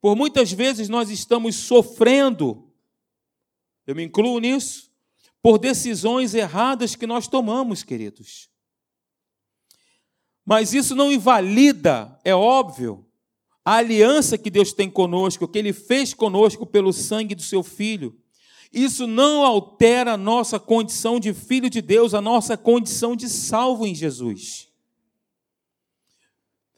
Por 0.00 0.16
muitas 0.16 0.50
vezes 0.50 0.88
nós 0.88 1.10
estamos 1.10 1.56
sofrendo, 1.56 2.72
eu 3.86 3.94
me 3.94 4.02
incluo 4.02 4.38
nisso, 4.38 4.90
por 5.42 5.58
decisões 5.58 6.32
erradas 6.32 6.96
que 6.96 7.06
nós 7.06 7.28
tomamos, 7.28 7.82
queridos. 7.82 8.48
Mas 10.42 10.72
isso 10.72 10.96
não 10.96 11.12
invalida, 11.12 12.18
é 12.24 12.34
óbvio, 12.34 13.06
a 13.62 13.74
aliança 13.74 14.38
que 14.38 14.48
Deus 14.48 14.72
tem 14.72 14.88
conosco, 14.88 15.46
que 15.46 15.58
Ele 15.58 15.74
fez 15.74 16.14
conosco 16.14 16.64
pelo 16.64 16.94
sangue 16.94 17.34
do 17.34 17.42
Seu 17.42 17.62
Filho. 17.62 18.18
Isso 18.72 19.06
não 19.06 19.44
altera 19.44 20.14
a 20.14 20.16
nossa 20.16 20.58
condição 20.58 21.20
de 21.20 21.34
filho 21.34 21.68
de 21.68 21.82
Deus, 21.82 22.14
a 22.14 22.20
nossa 22.20 22.56
condição 22.56 23.14
de 23.14 23.28
salvo 23.28 23.86
em 23.86 23.94
Jesus. 23.94 24.70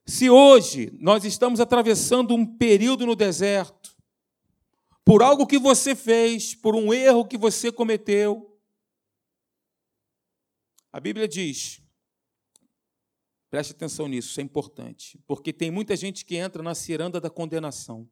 Se 0.06 0.28
hoje 0.28 0.92
nós 1.00 1.24
estamos 1.24 1.60
atravessando 1.60 2.34
um 2.34 2.44
período 2.44 3.06
no 3.06 3.14
deserto, 3.14 3.94
por 5.04 5.22
algo 5.22 5.46
que 5.46 5.58
você 5.58 5.94
fez, 5.94 6.54
por 6.54 6.74
um 6.74 6.92
erro 6.92 7.24
que 7.24 7.38
você 7.38 7.70
cometeu, 7.70 8.58
a 10.92 10.98
Bíblia 10.98 11.28
diz 11.28 11.84
Preste 13.54 13.70
atenção 13.70 14.08
nisso, 14.08 14.30
isso 14.30 14.40
é 14.40 14.42
importante. 14.42 15.16
Porque 15.28 15.52
tem 15.52 15.70
muita 15.70 15.94
gente 15.94 16.24
que 16.24 16.34
entra 16.34 16.60
na 16.60 16.74
ciranda 16.74 17.20
da 17.20 17.30
condenação. 17.30 18.10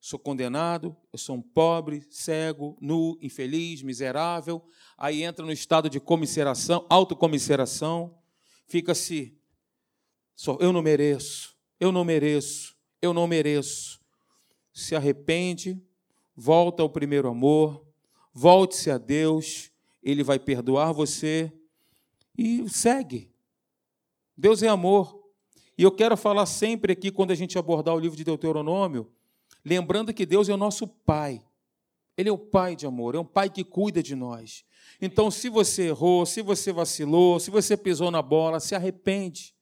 Sou 0.00 0.18
condenado, 0.18 0.96
eu 1.12 1.18
sou 1.18 1.36
um 1.36 1.42
pobre, 1.42 2.06
cego, 2.10 2.76
nu, 2.80 3.18
infeliz, 3.20 3.82
miserável. 3.82 4.64
Aí 4.96 5.22
entra 5.22 5.44
no 5.44 5.52
estado 5.52 5.90
de 5.90 5.98
comisseração, 5.98 6.86
autocomisseração, 6.88 8.16
fica-se, 8.66 9.36
eu 10.60 10.72
não 10.72 10.82
mereço, 10.82 11.56
eu 11.80 11.90
não 11.90 12.04
mereço, 12.04 12.76
eu 13.02 13.12
não 13.12 13.26
mereço. 13.26 14.00
Se 14.72 14.94
arrepende, 14.94 15.80
volta 16.36 16.82
ao 16.82 16.88
primeiro 16.88 17.28
amor, 17.28 17.84
volte-se 18.32 18.90
a 18.90 18.98
Deus, 18.98 19.72
Ele 20.02 20.22
vai 20.22 20.38
perdoar 20.38 20.92
você 20.92 21.52
e 22.36 22.68
segue. 22.68 23.32
Deus 24.36 24.62
é 24.62 24.68
amor. 24.68 25.18
E 25.76 25.82
eu 25.82 25.90
quero 25.90 26.16
falar 26.16 26.46
sempre 26.46 26.92
aqui, 26.92 27.10
quando 27.10 27.32
a 27.32 27.34
gente 27.34 27.58
abordar 27.58 27.94
o 27.94 27.98
livro 27.98 28.16
de 28.16 28.22
Deuteronômio, 28.22 29.10
lembrando 29.68 30.12
que 30.12 30.26
Deus 30.26 30.48
é 30.48 30.54
o 30.54 30.56
nosso 30.56 30.86
Pai. 30.86 31.44
Ele 32.16 32.28
é 32.28 32.32
o 32.32 32.38
Pai 32.38 32.74
de 32.74 32.86
amor, 32.86 33.14
é 33.14 33.18
um 33.18 33.24
Pai 33.24 33.48
que 33.48 33.62
cuida 33.62 34.02
de 34.02 34.16
nós. 34.16 34.64
Então, 35.00 35.30
se 35.30 35.48
você 35.48 35.88
errou, 35.88 36.26
se 36.26 36.42
você 36.42 36.72
vacilou, 36.72 37.38
se 37.38 37.50
você 37.50 37.76
pisou 37.76 38.10
na 38.10 38.20
bola, 38.20 38.58
se 38.58 38.74
arrepende. 38.74 39.54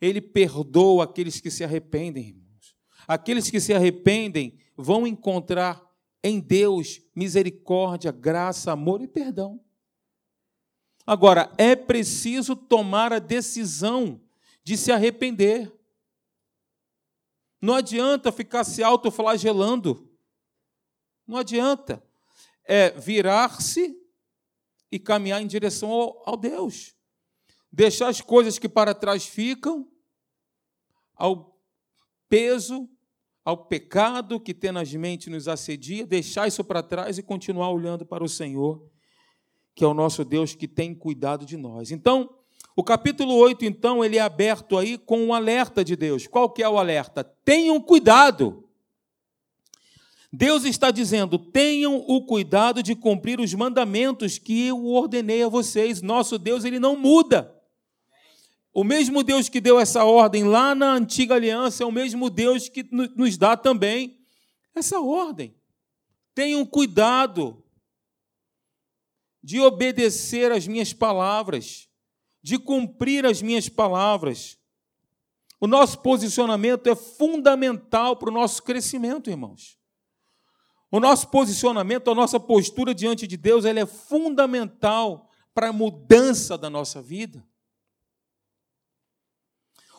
Ele 0.00 0.20
perdoa 0.20 1.04
aqueles 1.04 1.40
que 1.40 1.50
se 1.50 1.62
arrependem, 1.62 2.28
irmãos. 2.28 2.74
Aqueles 3.06 3.48
que 3.50 3.60
se 3.60 3.72
arrependem 3.72 4.58
vão 4.76 5.06
encontrar 5.06 5.80
em 6.22 6.40
Deus 6.40 7.00
misericórdia, 7.14 8.10
graça, 8.10 8.72
amor 8.72 9.00
e 9.00 9.06
perdão. 9.06 9.60
Agora, 11.06 11.52
é 11.56 11.76
preciso 11.76 12.56
tomar 12.56 13.12
a 13.12 13.20
decisão 13.20 14.20
de 14.64 14.76
se 14.76 14.90
arrepender. 14.90 15.72
Não 17.60 17.74
adianta 17.74 18.30
ficar 18.30 18.64
se 18.64 18.82
autoflagelando. 18.82 20.10
Não 21.26 21.38
adianta. 21.38 22.02
É 22.64 22.90
virar-se 22.90 23.96
e 24.90 24.98
caminhar 24.98 25.42
em 25.42 25.46
direção 25.46 25.90
ao, 25.90 26.22
ao 26.30 26.36
Deus. 26.36 26.94
Deixar 27.72 28.08
as 28.08 28.20
coisas 28.20 28.58
que 28.58 28.68
para 28.68 28.94
trás 28.94 29.26
ficam, 29.26 29.90
ao 31.14 31.58
peso, 32.28 32.88
ao 33.44 33.66
pecado 33.66 34.40
que 34.40 34.52
tenazmente 34.52 35.30
nos 35.30 35.48
assedia, 35.48 36.06
deixar 36.06 36.48
isso 36.48 36.64
para 36.64 36.82
trás 36.82 37.18
e 37.18 37.22
continuar 37.22 37.70
olhando 37.70 38.04
para 38.04 38.24
o 38.24 38.28
Senhor, 38.28 38.84
que 39.74 39.84
é 39.84 39.86
o 39.86 39.94
nosso 39.94 40.24
Deus 40.24 40.54
que 40.54 40.66
tem 40.66 40.94
cuidado 40.94 41.46
de 41.46 41.56
nós. 41.56 41.90
Então, 41.90 42.35
o 42.78 42.84
capítulo 42.84 43.34
8, 43.34 43.64
então, 43.64 44.04
ele 44.04 44.18
é 44.18 44.20
aberto 44.20 44.76
aí 44.76 44.98
com 44.98 45.24
um 45.24 45.32
alerta 45.32 45.82
de 45.82 45.96
Deus. 45.96 46.26
Qual 46.26 46.50
que 46.50 46.62
é 46.62 46.68
o 46.68 46.76
alerta? 46.76 47.24
Tenham 47.24 47.80
cuidado. 47.80 48.68
Deus 50.30 50.62
está 50.66 50.90
dizendo: 50.90 51.38
tenham 51.38 51.96
o 52.06 52.26
cuidado 52.26 52.82
de 52.82 52.94
cumprir 52.94 53.40
os 53.40 53.54
mandamentos 53.54 54.36
que 54.36 54.66
eu 54.66 54.84
ordenei 54.88 55.42
a 55.42 55.48
vocês. 55.48 56.02
Nosso 56.02 56.38
Deus, 56.38 56.66
ele 56.66 56.78
não 56.78 56.94
muda. 56.96 57.50
O 58.74 58.84
mesmo 58.84 59.22
Deus 59.22 59.48
que 59.48 59.58
deu 59.58 59.80
essa 59.80 60.04
ordem 60.04 60.44
lá 60.44 60.74
na 60.74 60.92
antiga 60.92 61.34
aliança 61.34 61.82
é 61.82 61.86
o 61.86 61.90
mesmo 61.90 62.28
Deus 62.28 62.68
que 62.68 62.86
nos 62.92 63.38
dá 63.38 63.56
também 63.56 64.18
essa 64.74 65.00
ordem. 65.00 65.54
Tenham 66.34 66.66
cuidado 66.66 67.64
de 69.42 69.60
obedecer 69.60 70.52
às 70.52 70.66
minhas 70.66 70.92
palavras 70.92 71.88
de 72.46 72.60
cumprir 72.60 73.26
as 73.26 73.42
minhas 73.42 73.68
palavras. 73.68 74.56
O 75.60 75.66
nosso 75.66 75.98
posicionamento 75.98 76.86
é 76.86 76.94
fundamental 76.94 78.14
para 78.14 78.30
o 78.30 78.32
nosso 78.32 78.62
crescimento, 78.62 79.28
irmãos. 79.28 79.76
O 80.88 81.00
nosso 81.00 81.26
posicionamento, 81.26 82.08
a 82.08 82.14
nossa 82.14 82.38
postura 82.38 82.94
diante 82.94 83.26
de 83.26 83.36
Deus, 83.36 83.64
ela 83.64 83.80
é 83.80 83.84
fundamental 83.84 85.28
para 85.52 85.70
a 85.70 85.72
mudança 85.72 86.56
da 86.56 86.70
nossa 86.70 87.02
vida. 87.02 87.44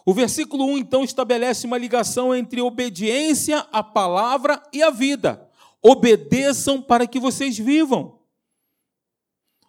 O 0.06 0.14
versículo 0.14 0.68
1 0.68 0.78
então 0.78 1.04
estabelece 1.04 1.68
uma 1.68 1.78
ligação 1.78 2.34
entre 2.34 2.62
obediência 2.62 3.60
à 3.74 3.84
palavra 3.84 4.64
e 4.72 4.82
a 4.82 4.90
vida. 4.90 5.52
Obedeçam 5.82 6.82
para 6.82 7.06
que 7.06 7.20
vocês 7.20 7.58
vivam. 7.58 8.22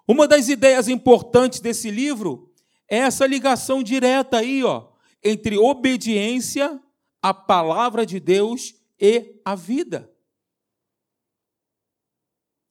Uma 0.06 0.28
das 0.28 0.48
ideias 0.48 0.86
importantes 0.86 1.58
desse 1.58 1.90
livro 1.90 2.47
essa 2.88 3.26
ligação 3.26 3.82
direta 3.82 4.38
aí, 4.38 4.64
ó, 4.64 4.88
entre 5.22 5.58
obediência 5.58 6.80
à 7.20 7.34
palavra 7.34 8.06
de 8.06 8.18
Deus 8.18 8.74
e 8.98 9.40
a 9.44 9.54
vida. 9.54 10.10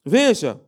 Veja, 0.04 0.60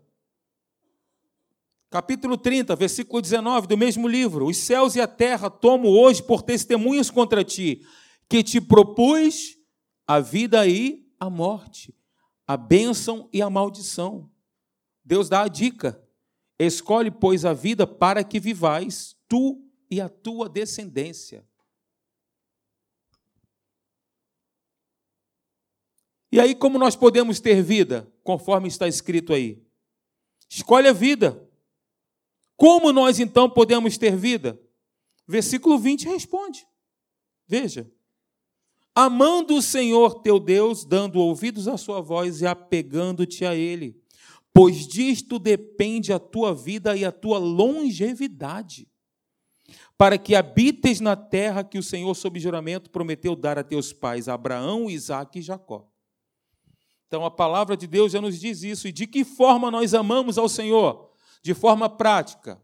capítulo 1.90 2.38
30, 2.38 2.76
versículo 2.76 3.22
19 3.22 3.68
do 3.68 3.78
mesmo 3.78 4.08
livro: 4.08 4.46
Os 4.46 4.58
céus 4.58 4.96
e 4.96 5.02
a 5.02 5.08
terra 5.08 5.50
tomo 5.50 5.90
hoje 5.90 6.22
por 6.22 6.44
testemunhas 6.44 7.10
contra 7.10 7.44
ti, 7.44 7.86
que 8.30 8.44
te 8.44 8.62
propus 8.62 9.58
a 10.06 10.20
vida 10.20 10.68
e 10.68 11.08
a 11.20 11.30
morte, 11.30 11.96
a 12.46 12.56
bênção 12.56 13.28
e 13.34 13.42
a 13.42 13.50
maldição. 13.50 14.30
Deus 15.04 15.28
dá 15.28 15.44
a 15.44 15.48
dica: 15.48 16.04
escolhe, 16.60 17.10
pois, 17.10 17.46
a 17.46 17.54
vida 17.54 17.88
para 17.88 18.24
que 18.24 18.40
vivais 18.40 19.19
tu 19.30 19.64
e 19.90 20.02
a 20.02 20.10
tua 20.10 20.50
descendência. 20.50 21.48
E 26.32 26.40
aí, 26.40 26.54
como 26.54 26.78
nós 26.78 26.96
podemos 26.96 27.40
ter 27.40 27.64
vida, 27.64 28.12
conforme 28.24 28.68
está 28.68 28.88
escrito 28.88 29.34
aí? 29.34 29.64
Escolhe 30.50 30.88
a 30.88 30.94
vida. 30.94 31.48
Como 32.56 32.92
nós 32.92 33.20
então 33.20 33.50
podemos 33.50 33.98
ter 33.98 34.16
vida? 34.16 34.60
Versículo 35.28 35.78
20 35.78 36.08
responde. 36.08 36.68
Veja. 37.48 37.90
Amando 38.94 39.56
o 39.56 39.62
Senhor 39.62 40.22
teu 40.22 40.40
Deus, 40.40 40.84
dando 40.84 41.20
ouvidos 41.20 41.68
à 41.68 41.78
sua 41.78 42.02
voz 42.02 42.42
e 42.42 42.46
apegando-te 42.46 43.46
a 43.46 43.56
Ele, 43.56 44.00
pois 44.54 44.88
disto 44.88 45.40
depende 45.40 46.12
a 46.12 46.20
tua 46.20 46.54
vida 46.54 46.98
e 46.98 47.06
a 47.06 47.12
tua 47.12 47.38
longevidade 47.38 48.88
para 49.98 50.18
que 50.18 50.36
habites 50.36 51.00
na 51.00 51.16
terra 51.16 51.64
que 51.64 51.78
o 51.78 51.84
Senhor, 51.84 52.14
sob 52.16 52.40
juramento, 52.40 52.90
prometeu 52.90 53.36
dar 53.36 53.58
a 53.58 53.64
teus 53.64 53.92
pais, 53.92 54.28
Abraão, 54.28 54.90
Isaque 54.90 55.40
e 55.40 55.42
Jacó. 55.42 55.90
Então 57.08 57.26
a 57.26 57.32
palavra 57.32 57.76
de 57.76 57.88
Deus 57.88 58.12
já 58.12 58.22
nos 58.22 58.40
diz 58.40 58.62
isso. 58.64 58.88
E 58.88 58.92
de 58.92 59.08
que 59.08 59.24
forma 59.24 59.72
nós 59.72 59.94
amamos 59.94 60.38
ao 60.38 60.48
Senhor? 60.48 61.10
De 61.44 61.54
forma 61.54 61.90
prática. 61.90 62.62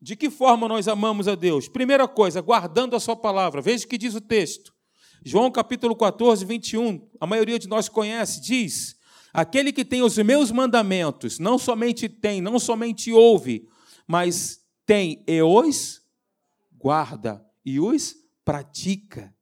De 0.00 0.14
que 0.14 0.30
forma 0.30 0.68
nós 0.68 0.86
amamos 0.86 1.26
a 1.26 1.34
Deus? 1.34 1.68
Primeira 1.68 2.06
coisa, 2.06 2.40
guardando 2.40 2.94
a 2.94 3.00
Sua 3.00 3.16
palavra. 3.16 3.60
Veja 3.60 3.84
o 3.84 3.88
que 3.88 3.98
diz 3.98 4.14
o 4.14 4.20
texto. 4.20 4.72
João 5.24 5.50
capítulo 5.50 5.96
14, 5.96 6.44
21. 6.44 7.08
A 7.18 7.26
maioria 7.26 7.58
de 7.58 7.66
nós 7.66 7.88
conhece, 7.88 8.40
diz: 8.40 8.96
Aquele 9.32 9.72
que 9.72 9.84
tem 9.84 10.02
os 10.02 10.16
meus 10.18 10.52
mandamentos, 10.52 11.38
não 11.38 11.58
somente 11.58 12.08
tem, 12.08 12.40
não 12.40 12.58
somente 12.58 13.10
ouve, 13.10 13.66
mas 14.06 14.63
tem 14.86 15.22
e 15.26 15.42
os 15.42 16.02
guarda 16.72 17.44
e 17.64 17.80
os 17.80 18.16
pratica. 18.44 19.34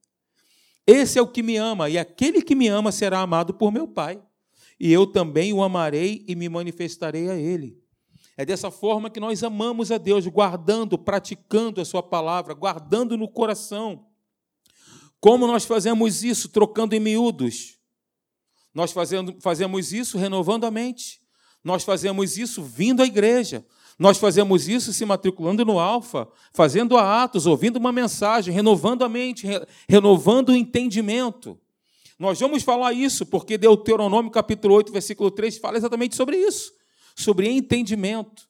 Esse 0.87 1.19
é 1.19 1.23
o 1.23 1.29
que 1.29 1.43
me 1.43 1.57
ama, 1.57 1.89
e 1.89 1.99
aquele 1.99 2.43
que 2.43 2.55
me 2.55 2.69
ama 2.69 2.91
será 2.93 3.21
amado 3.21 3.55
por 3.55 3.73
meu 3.73 3.87
Pai. 3.87 4.23
E 4.79 4.93
eu 4.93 5.07
também 5.07 5.53
o 5.53 5.63
amarei 5.63 6.25
e 6.27 6.35
me 6.35 6.49
manifestarei 6.49 7.31
a 7.31 7.37
ele. 7.37 7.81
É 8.37 8.45
dessa 8.45 8.71
forma 8.71 9.11
que 9.11 9.21
nós 9.21 9.43
amamos 9.45 9.93
a 9.93 9.99
Deus, 9.99 10.27
guardando, 10.27 10.99
praticando 10.99 11.81
a 11.81 11.85
Sua 11.85 12.03
palavra, 12.03 12.55
guardando 12.55 13.17
no 13.17 13.29
coração. 13.29 14.07
Como 15.21 15.47
nós 15.47 15.65
fazemos 15.65 16.25
isso? 16.25 16.49
Trocando 16.49 16.95
em 16.95 17.01
miúdos. 17.01 17.79
Nós 18.75 18.91
fazendo, 18.91 19.37
fazemos 19.41 19.93
isso 19.93 20.19
renovando 20.19 20.65
a 20.65 20.71
mente. 20.71 21.21
Nós 21.63 21.85
fazemos 21.85 22.37
isso 22.37 22.63
vindo 22.63 23.03
à 23.03 23.07
igreja. 23.07 23.65
Nós 23.99 24.19
fazemos 24.19 24.69
isso 24.69 24.93
se 24.93 25.05
matriculando 25.05 25.65
no 25.65 25.79
Alfa, 25.79 26.29
fazendo 26.53 26.97
atos, 26.97 27.47
ouvindo 27.47 27.77
uma 27.77 27.93
mensagem, 27.93 28.53
renovando 28.53 29.03
a 29.05 29.09
mente, 29.09 29.47
re 29.47 29.67
renovando 29.89 30.51
o 30.51 30.57
entendimento. 30.57 31.59
Nós 32.19 32.39
vamos 32.39 32.63
falar 32.63 32.93
isso 32.93 33.27
porque 33.27 33.59
Deuteronômio 33.59 34.31
capítulo 34.31 34.75
8, 34.75 34.93
versículo 34.93 35.31
3 35.31 35.59
fala 35.59 35.77
exatamente 35.77 36.17
sobre 36.17 36.37
isso, 36.37 36.73
sobre 37.17 37.49
entendimento. 37.49 38.49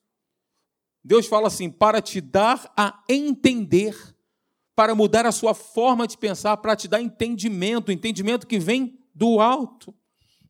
Deus 1.05 1.27
fala 1.27 1.49
assim: 1.49 1.71
para 1.71 2.01
te 2.01 2.21
dar 2.21 2.73
a 2.77 3.03
entender, 3.09 3.97
para 4.75 4.95
mudar 4.95 5.27
a 5.27 5.33
sua 5.33 5.55
forma 5.55 6.07
de 6.07 6.17
pensar, 6.17 6.57
para 6.59 6.77
te 6.77 6.87
dar 6.87 7.01
entendimento, 7.01 7.91
entendimento 7.91 8.47
que 8.47 8.59
vem 8.59 8.99
do 9.15 9.41
alto, 9.41 9.95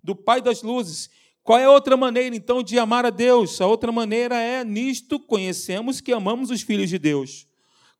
do 0.02 0.14
Pai 0.14 0.40
das 0.42 0.62
luzes. 0.62 1.10
Qual 1.42 1.58
é 1.58 1.64
a 1.64 1.70
outra 1.70 1.96
maneira, 1.96 2.36
então, 2.36 2.62
de 2.62 2.78
amar 2.78 3.04
a 3.04 3.10
Deus? 3.10 3.60
A 3.60 3.66
outra 3.66 3.90
maneira 3.90 4.36
é: 4.36 4.64
nisto 4.64 5.18
conhecemos 5.18 6.00
que 6.00 6.12
amamos 6.12 6.50
os 6.50 6.62
filhos 6.62 6.88
de 6.88 6.98
Deus. 6.98 7.46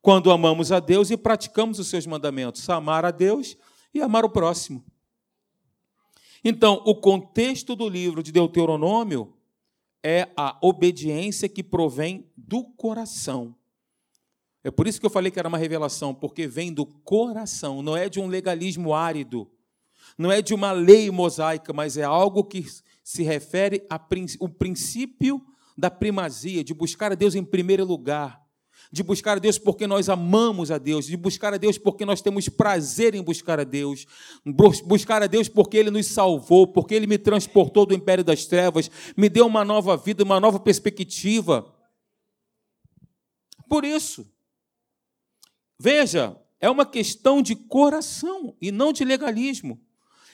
Quando 0.01 0.31
amamos 0.31 0.71
a 0.71 0.79
Deus 0.79 1.11
e 1.11 1.17
praticamos 1.17 1.79
os 1.79 1.87
seus 1.87 2.05
mandamentos, 2.05 2.69
amar 2.69 3.05
a 3.05 3.11
Deus 3.11 3.57
e 3.93 4.01
amar 4.01 4.25
o 4.25 4.29
próximo. 4.29 4.83
Então, 6.43 6.81
o 6.85 6.95
contexto 6.95 7.75
do 7.75 7.87
livro 7.87 8.21
de 8.21 8.31
Deuteronômio 8.31 9.33
é 10.03 10.27
a 10.35 10.57
obediência 10.61 11.47
que 11.47 11.63
provém 11.63 12.29
do 12.35 12.65
coração. 12.65 13.55
É 14.61 14.69
por 14.71 14.87
isso 14.87 14.99
que 14.99 15.05
eu 15.05 15.09
falei 15.09 15.31
que 15.31 15.39
era 15.39 15.47
uma 15.47 15.57
revelação, 15.57 16.13
porque 16.13 16.47
vem 16.47 16.73
do 16.73 16.85
coração, 16.85 17.81
não 17.81 17.95
é 17.95 18.09
de 18.09 18.19
um 18.19 18.27
legalismo 18.27 18.93
árido, 18.93 19.49
não 20.17 20.31
é 20.31 20.41
de 20.41 20.53
uma 20.53 20.71
lei 20.71 21.09
mosaica, 21.11 21.71
mas 21.71 21.97
é 21.97 22.03
algo 22.03 22.43
que 22.43 22.65
se 23.03 23.21
refere 23.23 23.85
ao 23.89 24.49
princípio 24.49 25.41
da 25.77 25.91
primazia, 25.91 26.63
de 26.63 26.73
buscar 26.73 27.11
a 27.11 27.15
Deus 27.15 27.35
em 27.35 27.43
primeiro 27.43 27.83
lugar, 27.83 28.41
de 28.91 29.01
buscar 29.01 29.37
a 29.37 29.39
Deus 29.39 29.57
porque 29.57 29.87
nós 29.87 30.07
amamos 30.07 30.69
a 30.69 30.77
Deus, 30.77 31.05
de 31.05 31.17
buscar 31.17 31.53
a 31.53 31.57
Deus 31.57 31.77
porque 31.77 32.05
nós 32.05 32.21
temos 32.21 32.47
prazer 32.47 33.15
em 33.15 33.23
buscar 33.23 33.59
a 33.59 33.63
Deus, 33.63 34.05
buscar 34.85 35.23
a 35.23 35.27
Deus 35.27 35.49
porque 35.49 35.77
Ele 35.77 35.89
nos 35.89 36.07
salvou, 36.07 36.67
porque 36.67 36.93
Ele 36.93 37.07
me 37.07 37.17
transportou 37.17 37.85
do 37.85 37.93
império 37.93 38.23
das 38.23 38.45
trevas, 38.45 38.89
me 39.17 39.29
deu 39.29 39.47
uma 39.47 39.65
nova 39.65 39.97
vida, 39.97 40.23
uma 40.23 40.39
nova 40.39 40.59
perspectiva. 40.59 41.73
Por 43.67 43.83
isso, 43.83 44.31
veja, 45.79 46.39
é 46.61 46.69
uma 46.69 46.85
questão 46.85 47.41
de 47.41 47.55
coração 47.55 48.55
e 48.61 48.71
não 48.71 48.93
de 48.93 49.03
legalismo. 49.03 49.81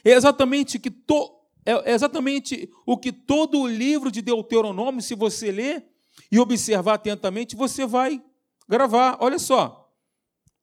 É 0.03 0.11
exatamente 0.11 0.77
que 0.77 0.91
to, 0.91 1.38
é 1.71 1.93
exatamente 1.93 2.69
o 2.85 2.97
que 2.97 3.11
todo 3.11 3.59
o 3.61 3.67
livro 3.67 4.11
de 4.11 4.21
Deuteronômio, 4.21 5.01
se 5.01 5.15
você 5.15 5.51
ler 5.51 5.85
e 6.31 6.39
observar 6.39 6.95
atentamente, 6.95 7.55
você 7.55 7.85
vai 7.85 8.21
gravar. 8.67 9.17
Olha 9.19 9.39
só, 9.39 9.91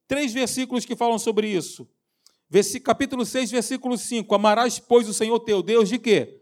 três 0.06 0.32
versículos 0.32 0.84
que 0.84 0.96
falam 0.96 1.18
sobre 1.18 1.48
isso. 1.48 1.88
Capítulo 2.84 3.26
6, 3.26 3.50
versículo 3.50 3.98
5. 3.98 4.32
Amarás, 4.34 4.78
pois, 4.78 5.08
o 5.08 5.14
Senhor 5.14 5.38
teu 5.40 5.62
Deus 5.62 5.88
de 5.88 5.98
quê? 5.98 6.40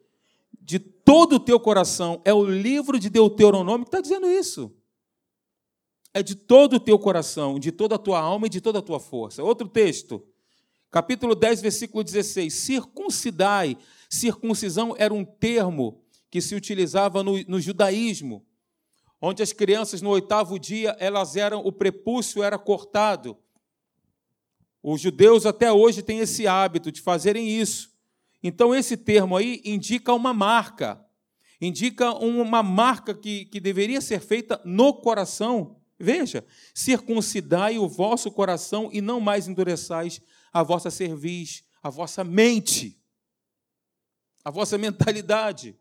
De 0.60 0.78
todo 0.78 1.36
o 1.36 1.40
teu 1.40 1.58
coração. 1.58 2.20
É 2.24 2.32
o 2.32 2.44
livro 2.44 2.98
de 2.98 3.08
Deuteronômio 3.08 3.84
que 3.84 3.88
está 3.88 4.00
dizendo 4.00 4.26
isso. 4.26 4.70
É 6.12 6.22
de 6.22 6.34
todo 6.34 6.76
o 6.76 6.80
teu 6.80 6.98
coração, 6.98 7.58
de 7.58 7.72
toda 7.72 7.96
a 7.96 7.98
tua 7.98 8.20
alma 8.20 8.46
e 8.46 8.50
de 8.50 8.60
toda 8.60 8.78
a 8.78 8.82
tua 8.82 9.00
força. 9.00 9.42
Outro 9.42 9.66
texto, 9.66 10.22
capítulo 10.90 11.34
10, 11.34 11.62
versículo 11.62 12.04
16. 12.04 12.52
Circuncidai. 12.52 13.76
Circuncisão 14.14 14.94
era 14.98 15.12
um 15.12 15.24
termo 15.24 16.02
que 16.30 16.40
se 16.40 16.54
utilizava 16.54 17.22
no, 17.22 17.42
no 17.44 17.60
judaísmo 17.60 18.44
onde 19.26 19.42
as 19.42 19.54
crianças 19.54 20.02
no 20.02 20.10
oitavo 20.10 20.58
dia 20.58 20.94
elas 21.00 21.34
eram 21.34 21.60
o 21.60 21.72
prepúcio 21.72 22.42
era 22.42 22.58
cortado. 22.58 23.38
Os 24.82 25.00
judeus 25.00 25.46
até 25.46 25.72
hoje 25.72 26.02
têm 26.02 26.18
esse 26.18 26.46
hábito 26.46 26.92
de 26.92 27.00
fazerem 27.00 27.48
isso. 27.48 27.90
Então 28.42 28.74
esse 28.74 28.98
termo 28.98 29.34
aí 29.34 29.62
indica 29.64 30.12
uma 30.12 30.34
marca, 30.34 31.02
indica 31.58 32.12
uma 32.12 32.62
marca 32.62 33.14
que, 33.14 33.46
que 33.46 33.58
deveria 33.58 34.02
ser 34.02 34.20
feita 34.20 34.60
no 34.62 34.92
coração. 34.92 35.80
Veja, 35.98 36.44
circuncidai 36.74 37.78
o 37.78 37.88
vosso 37.88 38.30
coração 38.30 38.90
e 38.92 39.00
não 39.00 39.20
mais 39.20 39.48
endureçais 39.48 40.20
a 40.52 40.62
vossa 40.62 40.90
cerviz, 40.90 41.64
a 41.82 41.88
vossa 41.88 42.22
mente, 42.22 43.00
a 44.44 44.50
vossa 44.50 44.76
mentalidade. 44.76 45.74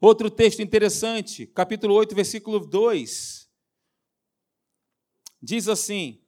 Outro 0.00 0.30
texto 0.30 0.62
interessante, 0.62 1.46
capítulo 1.46 1.94
8, 1.94 2.14
versículo 2.14 2.60
2. 2.60 3.48
Diz 5.42 5.68
assim: 5.68 6.20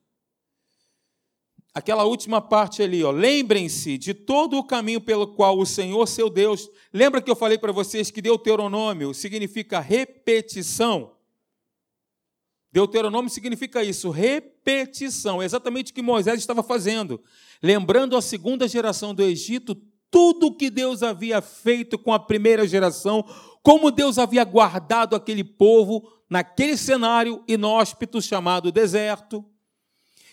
aquela 1.72 2.04
última 2.04 2.40
parte 2.40 2.82
ali, 2.82 3.02
ó, 3.02 3.10
lembrem-se 3.10 3.96
de 3.96 4.12
todo 4.12 4.58
o 4.58 4.64
caminho 4.64 5.00
pelo 5.00 5.34
qual 5.34 5.58
o 5.58 5.66
Senhor, 5.66 6.06
seu 6.06 6.28
Deus, 6.28 6.68
lembra 6.92 7.22
que 7.22 7.30
eu 7.30 7.36
falei 7.36 7.58
para 7.58 7.72
vocês 7.72 8.10
que 8.10 8.20
Deuteronômio 8.20 9.14
significa 9.14 9.80
repetição? 9.80 11.16
Deuteronômio 12.72 13.30
significa 13.30 13.82
isso, 13.82 14.10
repetição, 14.10 15.42
exatamente 15.42 15.90
o 15.90 15.94
que 15.94 16.02
Moisés 16.02 16.38
estava 16.38 16.62
fazendo, 16.62 17.20
lembrando 17.60 18.16
a 18.16 18.22
segunda 18.22 18.68
geração 18.68 19.12
do 19.12 19.22
Egito 19.22 19.74
tudo 20.10 20.54
que 20.54 20.68
Deus 20.68 21.02
havia 21.02 21.40
feito 21.40 21.98
com 21.98 22.12
a 22.12 22.18
primeira 22.18 22.66
geração, 22.66 23.24
como 23.62 23.90
Deus 23.90 24.18
havia 24.18 24.44
guardado 24.44 25.14
aquele 25.14 25.44
povo 25.44 26.10
naquele 26.28 26.76
cenário 26.76 27.44
inóspito 27.46 28.20
chamado 28.20 28.72
deserto. 28.72 29.44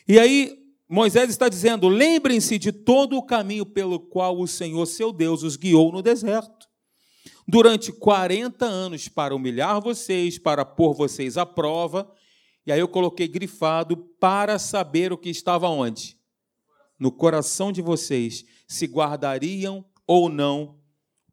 E 0.07 0.19
aí 0.19 0.57
Moisés 0.89 1.29
está 1.29 1.49
dizendo: 1.49 1.87
lembrem-se 1.87 2.57
de 2.57 2.71
todo 2.71 3.17
o 3.17 3.23
caminho 3.23 3.65
pelo 3.65 3.99
qual 3.99 4.39
o 4.39 4.47
Senhor, 4.47 4.85
seu 4.85 5.11
Deus, 5.11 5.43
os 5.43 5.55
guiou 5.55 5.91
no 5.91 6.01
deserto. 6.01 6.67
Durante 7.47 7.91
40 7.91 8.65
anos, 8.65 9.07
para 9.07 9.35
humilhar 9.35 9.81
vocês, 9.81 10.37
para 10.37 10.65
pôr 10.65 10.93
vocês 10.93 11.37
à 11.37 11.45
prova. 11.45 12.09
E 12.65 12.71
aí 12.71 12.79
eu 12.79 12.87
coloquei 12.87 13.27
grifado 13.27 13.95
para 14.19 14.59
saber 14.59 15.13
o 15.13 15.17
que 15.17 15.29
estava 15.29 15.69
onde? 15.69 16.16
No 16.99 17.11
coração 17.11 17.71
de 17.71 17.81
vocês, 17.81 18.45
se 18.67 18.85
guardariam 18.87 19.85
ou 20.05 20.29
não 20.29 20.79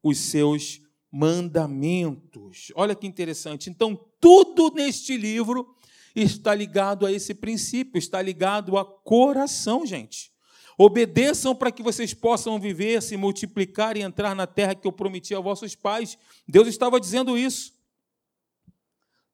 os 0.02 0.18
seus 0.18 0.80
mandamentos. 1.10 2.72
Olha 2.74 2.94
que 2.94 3.06
interessante. 3.06 3.70
Então, 3.70 3.98
tudo 4.20 4.72
neste 4.74 5.16
livro 5.16 5.74
está 6.14 6.54
ligado 6.54 7.06
a 7.06 7.12
esse 7.12 7.34
princípio, 7.34 7.98
está 7.98 8.20
ligado 8.20 8.76
a 8.76 8.84
coração, 8.84 9.86
gente. 9.86 10.32
Obedeçam 10.76 11.54
para 11.54 11.70
que 11.70 11.82
vocês 11.82 12.12
possam 12.12 12.58
viver, 12.58 13.00
se 13.00 13.16
multiplicar 13.16 13.96
e 13.96 14.02
entrar 14.02 14.34
na 14.34 14.46
terra 14.46 14.74
que 14.74 14.86
eu 14.86 14.92
prometi 14.92 15.32
aos 15.32 15.44
vossos 15.44 15.76
pais. 15.76 16.18
Deus 16.48 16.66
estava 16.66 16.98
dizendo 16.98 17.38
isso. 17.38 17.72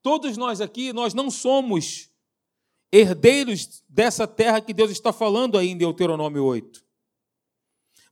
Todos 0.02 0.36
nós 0.36 0.60
aqui, 0.60 0.92
nós 0.92 1.14
não 1.14 1.30
somos 1.30 2.09
herdeiros 2.92 3.83
dessa 3.88 4.26
terra 4.26 4.61
que 4.61 4.74
Deus 4.74 4.90
está 4.90 5.12
falando 5.12 5.57
aí 5.57 5.68
em 5.68 5.76
Deuteronômio 5.76 6.44
8. 6.44 6.85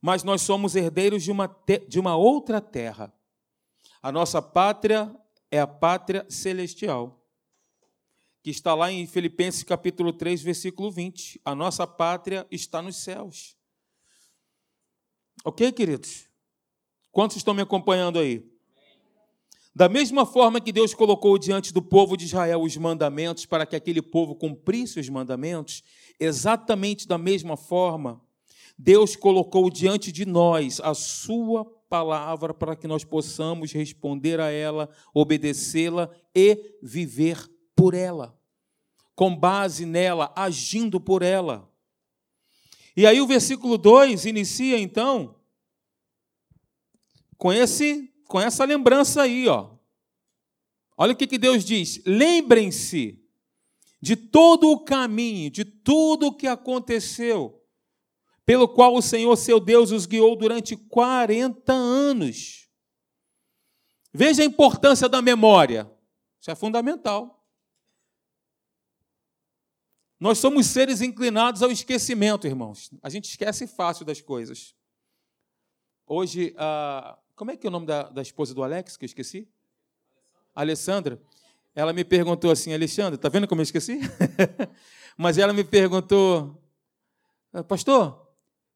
Mas 0.01 0.23
nós 0.23 0.41
somos 0.41 0.75
herdeiros 0.75 1.23
de 1.23 1.31
uma, 1.31 1.53
de 1.87 1.99
uma 1.99 2.15
outra 2.15 2.61
terra 2.61 3.13
a 4.01 4.11
nossa 4.13 4.41
pátria 4.41 5.13
é 5.51 5.59
a 5.59 5.67
pátria 5.67 6.25
celestial, 6.29 7.21
que 8.41 8.49
está 8.49 8.73
lá 8.73 8.89
em 8.89 9.05
Filipenses 9.05 9.61
capítulo 9.61 10.13
3, 10.13 10.41
versículo 10.41 10.89
20. 10.89 11.41
A 11.43 11.53
nossa 11.53 11.85
pátria 11.85 12.47
está 12.49 12.81
nos 12.81 12.95
céus. 12.95 13.57
Ok, 15.43 15.69
queridos? 15.73 16.29
Quantos 17.11 17.35
estão 17.35 17.53
me 17.53 17.61
acompanhando 17.61 18.19
aí? 18.19 18.49
Da 19.73 19.87
mesma 19.87 20.25
forma 20.25 20.59
que 20.59 20.71
Deus 20.71 20.93
colocou 20.93 21.37
diante 21.37 21.71
do 21.71 21.81
povo 21.81 22.17
de 22.17 22.25
Israel 22.25 22.61
os 22.61 22.75
mandamentos 22.75 23.45
para 23.45 23.65
que 23.65 23.75
aquele 23.75 24.01
povo 24.01 24.35
cumprisse 24.35 24.99
os 24.99 25.07
mandamentos, 25.07 25.83
exatamente 26.19 27.07
da 27.07 27.17
mesma 27.17 27.55
forma, 27.55 28.21
Deus 28.77 29.15
colocou 29.15 29.69
diante 29.69 30.11
de 30.11 30.25
nós 30.25 30.79
a 30.79 30.93
sua 30.93 31.65
palavra 31.89 32.53
para 32.53 32.75
que 32.75 32.87
nós 32.87 33.03
possamos 33.03 33.71
responder 33.71 34.39
a 34.39 34.49
ela, 34.49 34.89
obedecê-la 35.13 36.09
e 36.35 36.77
viver 36.81 37.49
por 37.75 37.93
ela, 37.93 38.37
com 39.15 39.35
base 39.35 39.85
nela, 39.85 40.31
agindo 40.35 40.99
por 40.99 41.21
ela. 41.21 41.69
E 42.95 43.05
aí 43.05 43.21
o 43.21 43.27
versículo 43.27 43.77
2 43.77 44.25
inicia 44.25 44.79
então 44.79 45.35
com 47.37 47.51
esse 47.51 48.13
com 48.29 48.39
essa 48.39 48.63
lembrança 48.63 49.23
aí, 49.23 49.47
ó. 49.47 49.71
Olha 50.95 51.13
o 51.13 51.15
que, 51.15 51.25
que 51.25 51.37
Deus 51.39 51.65
diz: 51.65 52.01
lembrem-se 52.05 53.21
de 53.99 54.15
todo 54.15 54.71
o 54.71 54.85
caminho, 54.85 55.49
de 55.49 55.65
tudo 55.65 56.27
o 56.27 56.33
que 56.33 56.47
aconteceu 56.47 57.59
pelo 58.45 58.67
qual 58.67 58.95
o 58.95 59.01
Senhor 59.01 59.35
seu 59.35 59.59
Deus 59.59 59.91
os 59.91 60.05
guiou 60.05 60.35
durante 60.35 60.77
40 60.77 61.73
anos. 61.73 62.69
Veja 64.13 64.41
a 64.41 64.45
importância 64.45 65.09
da 65.09 65.21
memória. 65.21 65.91
Isso 66.39 66.49
é 66.49 66.55
fundamental. 66.55 67.45
Nós 70.19 70.37
somos 70.37 70.65
seres 70.67 71.01
inclinados 71.01 71.61
ao 71.61 71.71
esquecimento, 71.71 72.47
irmãos. 72.47 72.91
A 73.01 73.09
gente 73.09 73.25
esquece 73.25 73.67
fácil 73.67 74.05
das 74.05 74.21
coisas. 74.21 74.75
Hoje, 76.07 76.53
a... 76.57 77.18
como 77.39 77.51
é 77.51 77.57
que 77.57 77.65
é 77.65 77.69
o 77.69 77.71
nome 77.71 77.85
da, 77.85 78.03
da 78.03 78.21
esposa 78.21 78.53
do 78.53 78.61
Alex, 78.61 78.97
que 78.97 79.05
eu 79.05 79.07
esqueci? 79.07 79.47
Alessandra. 80.53 81.21
Ela 81.73 81.93
me 81.93 82.03
perguntou 82.03 82.51
assim, 82.51 82.73
Alexandre, 82.73 83.15
está 83.15 83.29
vendo 83.29 83.47
como 83.47 83.61
eu 83.61 83.63
esqueci? 83.63 84.01
Mas 85.17 85.37
ela 85.37 85.53
me 85.53 85.63
perguntou, 85.63 86.61
pastor, 87.67 88.29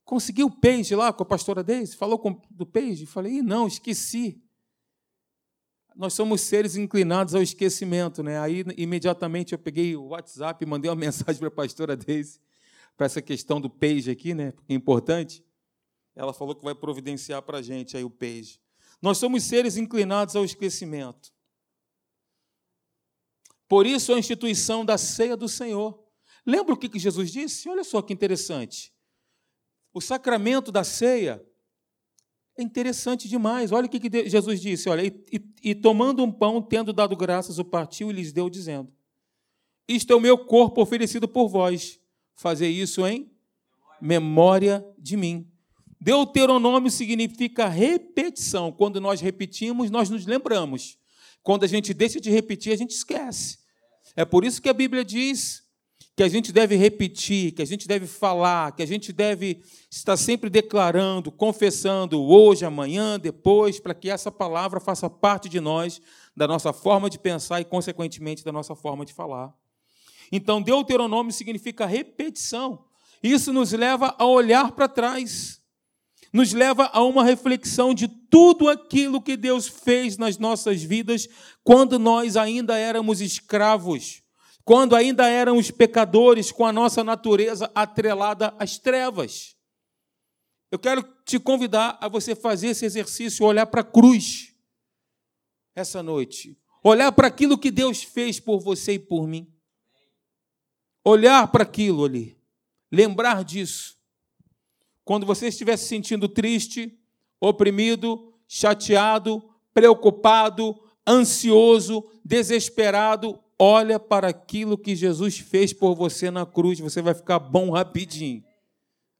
Conseguiu 0.05 0.47
o 0.47 0.51
peixe 0.51 0.95
lá 0.95 1.13
com 1.13 1.23
a 1.23 1.25
pastora 1.25 1.63
Deise? 1.63 1.95
Falou 1.95 2.19
com, 2.19 2.39
do 2.49 2.65
peixe? 2.65 3.05
Falei, 3.05 3.41
não, 3.41 3.67
esqueci. 3.67 4.41
Nós 5.95 6.13
somos 6.13 6.41
seres 6.41 6.75
inclinados 6.75 7.33
ao 7.33 7.41
esquecimento, 7.41 8.21
né? 8.21 8.39
Aí, 8.39 8.65
imediatamente, 8.75 9.53
eu 9.53 9.59
peguei 9.59 9.95
o 9.95 10.07
WhatsApp 10.07 10.63
e 10.63 10.67
mandei 10.67 10.89
uma 10.89 10.95
mensagem 10.97 11.39
para 11.39 11.47
a 11.47 11.51
pastora 11.51 11.95
Deise, 11.95 12.39
para 12.97 13.05
essa 13.05 13.21
questão 13.21 13.61
do 13.61 13.69
peixe 13.69 14.11
aqui, 14.11 14.33
né? 14.33 14.51
Porque 14.51 14.73
é 14.73 14.75
importante. 14.75 15.43
Ela 16.15 16.33
falou 16.33 16.55
que 16.55 16.63
vai 16.63 16.75
providenciar 16.75 17.41
para 17.41 17.57
a 17.57 17.61
gente 17.61 17.97
aí 17.97 18.03
o 18.03 18.09
peixe. 18.09 18.59
Nós 19.01 19.17
somos 19.17 19.43
seres 19.43 19.77
inclinados 19.77 20.35
ao 20.35 20.45
esquecimento. 20.45 21.33
Por 23.67 23.85
isso 23.85 24.13
a 24.13 24.19
instituição 24.19 24.85
da 24.85 24.97
ceia 24.97 25.35
do 25.35 25.49
Senhor. 25.49 26.01
Lembra 26.45 26.73
o 26.73 26.77
que 26.77 26.99
Jesus 26.99 27.31
disse? 27.31 27.67
Olha 27.69 27.83
só 27.83 28.01
que 28.01 28.13
interessante. 28.13 28.93
O 29.93 30.01
sacramento 30.01 30.71
da 30.71 30.83
ceia 30.83 31.43
é 32.57 32.63
interessante 32.63 33.27
demais. 33.27 33.71
Olha 33.71 33.87
o 33.87 33.89
que 33.89 34.29
Jesus 34.29 34.61
disse. 34.61 34.89
Olha, 34.89 35.03
e, 35.03 35.25
e, 35.31 35.71
e 35.71 35.75
tomando 35.75 36.23
um 36.23 36.31
pão, 36.31 36.61
tendo 36.61 36.93
dado 36.93 37.15
graças, 37.15 37.59
o 37.59 37.65
partiu 37.65 38.09
e 38.09 38.13
lhes 38.13 38.31
deu, 38.31 38.49
dizendo: 38.49 38.91
Isto 39.87 40.13
é 40.13 40.15
o 40.15 40.21
meu 40.21 40.37
corpo 40.37 40.81
oferecido 40.81 41.27
por 41.27 41.47
vós. 41.47 41.99
Fazer 42.35 42.67
isso 42.67 43.05
em 43.05 43.31
memória 44.01 44.85
de 44.97 45.15
mim. 45.15 45.52
Deuteronômio 46.03 46.91
significa 46.91 47.69
repetição. 47.69 48.73
Quando 48.73 48.99
nós 48.99 49.21
repetimos, 49.21 49.89
nós 49.89 50.09
nos 50.09 50.25
lembramos. 50.25 50.97
Quando 51.41 51.63
a 51.63 51.67
gente 51.67 51.93
deixa 51.93 52.19
de 52.19 52.29
repetir, 52.29 52.73
a 52.73 52.75
gente 52.75 52.91
esquece. 52.91 53.59
É 54.13 54.25
por 54.25 54.43
isso 54.43 54.61
que 54.61 54.67
a 54.67 54.73
Bíblia 54.73 55.05
diz 55.05 55.63
que 56.13 56.21
a 56.21 56.27
gente 56.27 56.51
deve 56.51 56.75
repetir, 56.75 57.53
que 57.53 57.61
a 57.61 57.65
gente 57.65 57.87
deve 57.87 58.05
falar, 58.05 58.73
que 58.73 58.83
a 58.83 58.85
gente 58.85 59.13
deve 59.13 59.63
estar 59.89 60.17
sempre 60.17 60.49
declarando, 60.49 61.31
confessando 61.31 62.21
hoje, 62.21 62.65
amanhã, 62.65 63.17
depois, 63.17 63.79
para 63.79 63.93
que 63.93 64.09
essa 64.09 64.29
palavra 64.29 64.81
faça 64.81 65.09
parte 65.09 65.47
de 65.47 65.61
nós, 65.61 66.01
da 66.35 66.45
nossa 66.45 66.73
forma 66.73 67.09
de 67.09 67.17
pensar 67.17 67.61
e, 67.61 67.65
consequentemente, 67.65 68.43
da 68.43 68.51
nossa 68.51 68.75
forma 68.75 69.05
de 69.05 69.13
falar. 69.13 69.55
Então, 70.29 70.61
Deuteronômio 70.61 71.31
significa 71.31 71.85
repetição. 71.85 72.83
Isso 73.23 73.53
nos 73.53 73.71
leva 73.71 74.13
a 74.19 74.25
olhar 74.25 74.73
para 74.73 74.89
trás 74.89 75.62
nos 76.33 76.51
leva 76.51 76.89
a 76.91 77.03
uma 77.03 77.23
reflexão 77.23 77.93
de 77.93 78.07
tudo 78.07 78.67
aquilo 78.67 79.21
que 79.21 79.37
Deus 79.37 79.67
fez 79.67 80.17
nas 80.17 80.39
nossas 80.39 80.81
vidas 80.81 81.27
quando 81.63 81.99
nós 81.99 82.35
ainda 82.35 82.75
éramos 82.75 83.21
escravos, 83.21 84.23
quando 84.65 84.95
ainda 84.95 85.29
éramos 85.29 85.69
pecadores 85.69 86.51
com 86.51 86.65
a 86.65 86.73
nossa 86.73 87.03
natureza 87.03 87.71
atrelada 87.75 88.51
às 88.57 88.79
trevas. 88.79 89.55
Eu 90.71 90.79
quero 90.79 91.03
te 91.23 91.39
convidar 91.39 91.99
a 92.01 92.07
você 92.07 92.35
fazer 92.35 92.69
esse 92.69 92.83
exercício, 92.83 93.45
olhar 93.45 93.67
para 93.67 93.81
a 93.81 93.85
cruz 93.85 94.55
essa 95.75 96.01
noite, 96.01 96.59
olhar 96.83 97.11
para 97.11 97.27
aquilo 97.27 97.59
que 97.59 97.69
Deus 97.69 98.01
fez 98.01 98.39
por 98.39 98.59
você 98.59 98.93
e 98.93 98.99
por 98.99 99.27
mim. 99.27 99.53
Olhar 101.05 101.45
para 101.51 101.63
aquilo 101.63 102.05
ali, 102.05 102.41
lembrar 102.91 103.43
disso 103.43 104.01
quando 105.05 105.25
você 105.25 105.47
estiver 105.47 105.77
se 105.77 105.85
sentindo 105.85 106.29
triste, 106.29 106.97
oprimido, 107.39 108.33
chateado, 108.47 109.43
preocupado, 109.73 110.79
ansioso, 111.07 112.09
desesperado, 112.23 113.39
olha 113.59 113.99
para 113.99 114.29
aquilo 114.29 114.77
que 114.77 114.95
Jesus 114.95 115.39
fez 115.39 115.73
por 115.73 115.95
você 115.95 116.31
na 116.31 116.45
cruz, 116.45 116.79
você 116.79 117.01
vai 117.01 117.13
ficar 117.13 117.39
bom 117.39 117.69
rapidinho. 117.71 118.43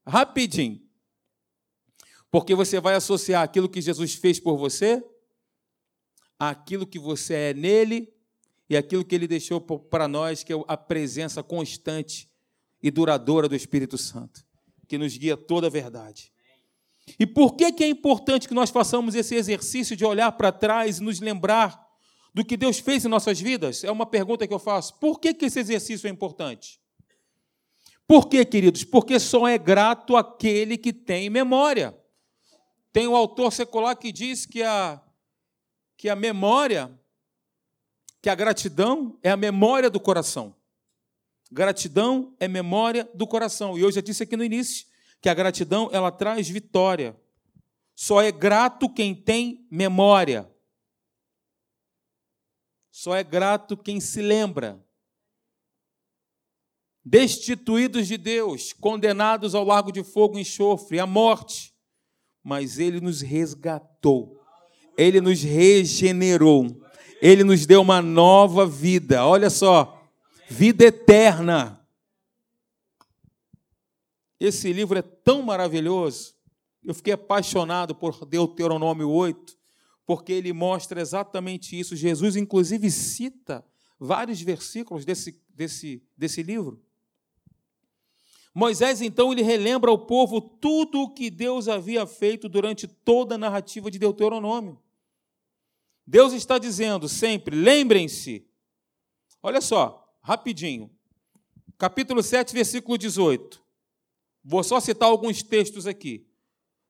Rapidinho. 0.06 0.82
Porque 2.32 2.56
você 2.56 2.80
vai 2.80 2.96
associar 2.96 3.44
aquilo 3.44 3.70
que 3.70 3.82
Jesus 3.82 4.16
fez 4.16 4.40
por 4.40 4.58
você 4.58 5.04
àquilo 6.40 6.88
que 6.88 6.98
você 6.98 7.34
é 7.34 7.54
nele 7.54 8.12
e 8.70 8.76
aquilo 8.76 9.06
que 9.06 9.14
ele 9.14 9.28
deixou 9.28 9.62
para 9.62 10.08
nós, 10.08 10.44
que 10.44 10.52
é 10.52 10.64
a 10.68 10.76
presença 10.76 11.44
constante 11.44 12.30
e 12.82 12.90
duradoura 12.90 13.48
do 13.48 13.56
Espírito 13.56 13.98
Santo 13.98 14.44
que 14.94 14.98
nos 15.00 15.18
guia 15.18 15.36
toda 15.36 15.66
a 15.66 15.70
verdade. 15.72 16.32
E 17.20 17.26
por 17.26 17.56
que, 17.56 17.72
que 17.72 17.84
é 17.84 17.88
importante 17.88 18.48
que 18.48 18.54
nós 18.54 18.70
façamos 18.70 19.16
esse 19.16 19.34
exercício 19.34 19.96
de 19.96 20.06
olhar 20.06 20.32
para 20.34 20.52
trás 20.52 21.00
e 21.00 21.04
nos 21.04 21.20
lembrar 21.20 21.84
do 22.32 22.46
que 22.46 22.56
Deus 22.56 22.78
fez 22.78 23.04
em 23.04 23.08
nossas 23.08 23.42
vidas? 23.42 23.84
É 23.84 23.90
uma 23.90 24.06
pergunta 24.06 24.48
que 24.48 24.54
eu 24.54 24.60
faço. 24.60 24.94
Por 25.00 25.20
que, 25.20 25.34
que 25.34 25.46
esse 25.46 25.60
exercício 25.60 26.06
é 26.06 26.12
importante? 26.12 26.80
Por 28.08 28.30
queridos? 28.30 28.84
Porque 28.84 29.20
só 29.20 29.48
é 29.48 29.58
grato 29.58 30.16
aquele 30.16 30.78
que 30.78 30.94
tem 30.94 31.28
memória. 31.28 31.98
Tem 32.92 33.08
um 33.08 33.16
autor 33.16 33.52
secular 33.52 33.98
que 33.98 34.12
diz 34.12 34.46
que 34.46 34.62
a, 34.62 35.02
que 35.98 36.08
a 36.08 36.16
memória, 36.16 36.92
que 38.22 38.30
a 38.30 38.36
gratidão 38.36 39.18
é 39.24 39.32
a 39.32 39.38
memória 39.38 39.90
do 39.90 40.00
coração. 40.00 40.56
Gratidão 41.54 42.36
é 42.40 42.48
memória 42.48 43.08
do 43.14 43.28
coração. 43.28 43.78
E 43.78 43.82
eu 43.82 43.92
já 43.92 44.02
disse 44.02 44.24
aqui 44.24 44.36
no 44.36 44.44
início 44.44 44.88
que 45.22 45.30
a 45.30 45.36
gratidão 45.36 45.88
ela 45.94 46.12
traz 46.12 46.50
vitória. 46.50 47.16
Só 47.96 48.24
é 48.24 48.32
grato 48.32 48.92
quem 48.92 49.14
tem 49.14 49.68
memória. 49.70 50.52
Só 52.92 53.16
é 53.16 53.24
grato 53.24 53.78
quem 53.78 54.00
se 54.00 54.20
lembra. 54.20 54.84
Destituídos 57.06 58.08
de 58.08 58.18
Deus, 58.18 58.74
condenados 58.74 59.54
ao 59.54 59.64
lago 59.64 59.92
de 59.92 60.04
fogo 60.04 60.40
e 60.40 60.42
enxofre, 60.42 61.00
à 61.00 61.06
morte, 61.06 61.72
mas 62.42 62.80
ele 62.80 63.00
nos 63.00 63.22
resgatou. 63.22 64.42
Ele 64.98 65.22
nos 65.22 65.44
regenerou. 65.44 66.66
Ele 67.22 67.44
nos 67.44 67.68
deu 67.68 67.82
uma 67.82 68.02
nova 68.02 68.66
vida. 68.66 69.24
Olha 69.24 69.52
só, 69.52 69.93
vida 70.50 70.86
eterna. 70.86 71.80
Esse 74.40 74.74
livro 74.74 74.98
é 75.00 75.02
tão 75.02 75.42
maravilhoso. 75.42 76.36
Eu 76.84 76.94
fiquei 76.94 77.14
apaixonado 77.14 77.96
por 77.96 78.26
Deuteronômio 78.26 79.10
8, 79.10 79.58
porque 80.06 80.34
ele 80.34 80.52
mostra 80.52 81.00
exatamente 81.00 81.80
isso. 81.80 81.96
Jesus, 81.96 82.36
inclusive, 82.36 82.92
cita 82.92 83.66
vários 83.98 84.42
versículos 84.42 85.06
desse, 85.06 85.42
desse, 85.50 86.04
desse 86.18 86.44
livro. 86.44 86.84
Moisés, 88.54 89.02
então, 89.02 89.32
ele 89.32 89.42
relembra 89.42 89.90
ao 89.90 89.98
povo 89.98 90.40
tudo 90.40 91.02
o 91.02 91.10
que 91.10 91.30
Deus 91.30 91.68
havia 91.68 92.06
feito 92.06 92.48
durante 92.48 92.86
toda 92.86 93.36
a 93.36 93.38
narrativa 93.38 93.90
de 93.90 93.98
Deuteronômio. 93.98 94.80
Deus 96.06 96.34
está 96.34 96.58
dizendo 96.58 97.08
sempre: 97.08 97.56
lembrem-se. 97.56 98.46
Olha 99.42 99.62
só, 99.62 100.03
rapidinho. 100.24 100.90
Capítulo 101.78 102.24
7, 102.24 102.54
versículo 102.54 102.98
18. 102.98 103.62
Vou 104.44 104.64
só 104.64 104.80
citar 104.80 105.10
alguns 105.10 105.44
textos 105.44 105.86
aqui. 105.86 106.26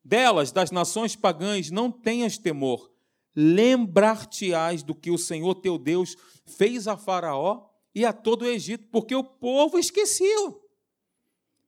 Delas, 0.06 0.52
das 0.52 0.70
nações 0.70 1.16
pagãs, 1.16 1.72
não 1.72 1.92
tenhas 1.92 2.38
temor. 2.38 2.94
Lembrar-te-ás 3.36 4.84
do 4.84 4.94
que 4.94 5.10
o 5.10 5.18
Senhor 5.18 5.56
teu 5.56 5.80
Deus 5.80 6.16
fez 6.46 6.88
a 6.88 6.96
Faraó 6.96 7.68
e 7.96 8.06
a 8.06 8.14
todo 8.14 8.44
o 8.44 8.48
Egito, 8.48 8.88
porque 8.92 9.16
o 9.16 9.24
povo 9.24 9.80
esqueceu. 9.80 10.62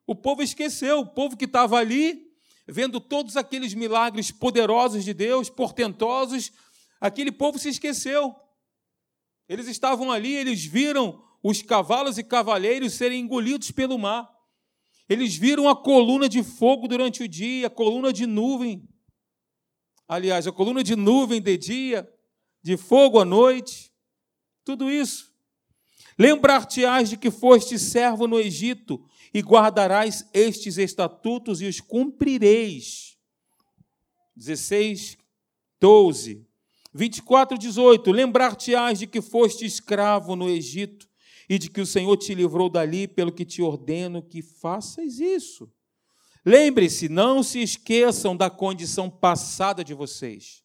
O 0.06 0.14
povo 0.14 0.44
esqueceu, 0.44 1.00
o 1.00 1.08
povo 1.08 1.36
que 1.36 1.46
estava 1.46 1.78
ali, 1.78 2.32
vendo 2.68 3.00
todos 3.00 3.36
aqueles 3.36 3.74
milagres 3.74 4.30
poderosos 4.30 5.04
de 5.04 5.14
Deus, 5.16 5.50
portentosos, 5.50 6.52
aquele 7.02 7.32
povo 7.32 7.58
se 7.58 7.70
esqueceu. 7.70 8.36
Eles 9.50 9.68
estavam 9.68 10.12
ali, 10.12 10.36
eles 10.36 10.64
viram 10.64 11.26
os 11.48 11.62
cavalos 11.62 12.18
e 12.18 12.24
cavaleiros 12.24 12.94
serem 12.94 13.20
engolidos 13.20 13.70
pelo 13.70 14.00
mar. 14.00 14.28
Eles 15.08 15.36
viram 15.36 15.70
a 15.70 15.76
coluna 15.76 16.28
de 16.28 16.42
fogo 16.42 16.88
durante 16.88 17.22
o 17.22 17.28
dia, 17.28 17.68
a 17.68 17.70
coluna 17.70 18.12
de 18.12 18.26
nuvem. 18.26 18.90
Aliás, 20.08 20.48
a 20.48 20.52
coluna 20.52 20.84
de 20.84 20.96
nuvem 20.96 21.40
de 21.40 21.56
dia, 21.56 22.12
de 22.64 22.76
fogo 22.76 23.20
à 23.20 23.26
noite. 23.26 23.94
Tudo 24.64 24.90
isso. 24.90 25.32
Lembrar-te-ás 26.18 27.12
de 27.12 27.18
que 27.18 27.30
foste 27.30 27.78
servo 27.78 28.26
no 28.26 28.40
Egito 28.40 29.06
e 29.32 29.40
guardarás 29.44 30.28
estes 30.34 30.80
estatutos 30.80 31.62
e 31.62 31.68
os 31.68 31.80
cumprireis. 31.80 33.20
16, 34.36 35.16
12. 35.80 36.44
24, 36.92 37.56
18. 37.56 38.12
Lembrar-te-ás 38.12 38.98
de 38.98 39.06
que 39.06 39.22
foste 39.22 39.64
escravo 39.64 40.36
no 40.36 40.50
Egito 40.50 41.08
e 41.50 41.60
de 41.60 41.70
que 41.70 41.82
o 41.82 41.86
Senhor 41.86 42.16
te 42.18 42.34
livrou 42.34 42.70
dali, 42.70 43.08
pelo 43.08 43.32
que 43.32 43.46
te 43.46 43.62
ordeno 43.62 44.22
que 44.22 44.42
faças 44.42 45.20
isso. 45.20 45.72
Lembre-se, 46.46 47.10
não 47.10 47.42
se 47.42 47.62
esqueçam 47.62 48.38
da 48.38 48.50
condição 48.50 49.10
passada 49.10 49.84
de 49.84 49.94
vocês, 49.94 50.64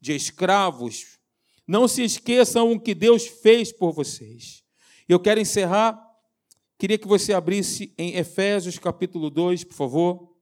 de 0.00 0.14
escravos. 0.14 1.18
Não 1.66 1.86
se 1.86 2.02
esqueçam 2.02 2.72
o 2.72 2.80
que 2.80 2.94
Deus 2.94 3.26
fez 3.26 3.70
por 3.70 3.92
vocês. 3.92 4.64
Eu 5.06 5.20
quero 5.20 5.40
encerrar, 5.40 5.98
queria 6.78 6.98
que 6.98 7.06
você 7.06 7.34
abrisse 7.34 7.94
em 7.98 8.16
Efésios 8.16 8.78
capítulo 8.78 9.28
2, 9.28 9.64
por 9.64 9.74
favor. 9.74 10.38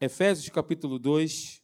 Efésios 0.00 0.48
capítulo 0.48 0.96
2. 0.96 1.60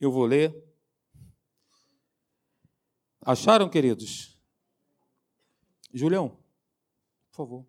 Eu 0.00 0.12
vou 0.12 0.24
ler. 0.24 0.54
Acharam, 3.20 3.68
queridos? 3.68 4.40
Julião, 5.92 6.38
por 7.30 7.36
favor. 7.36 7.66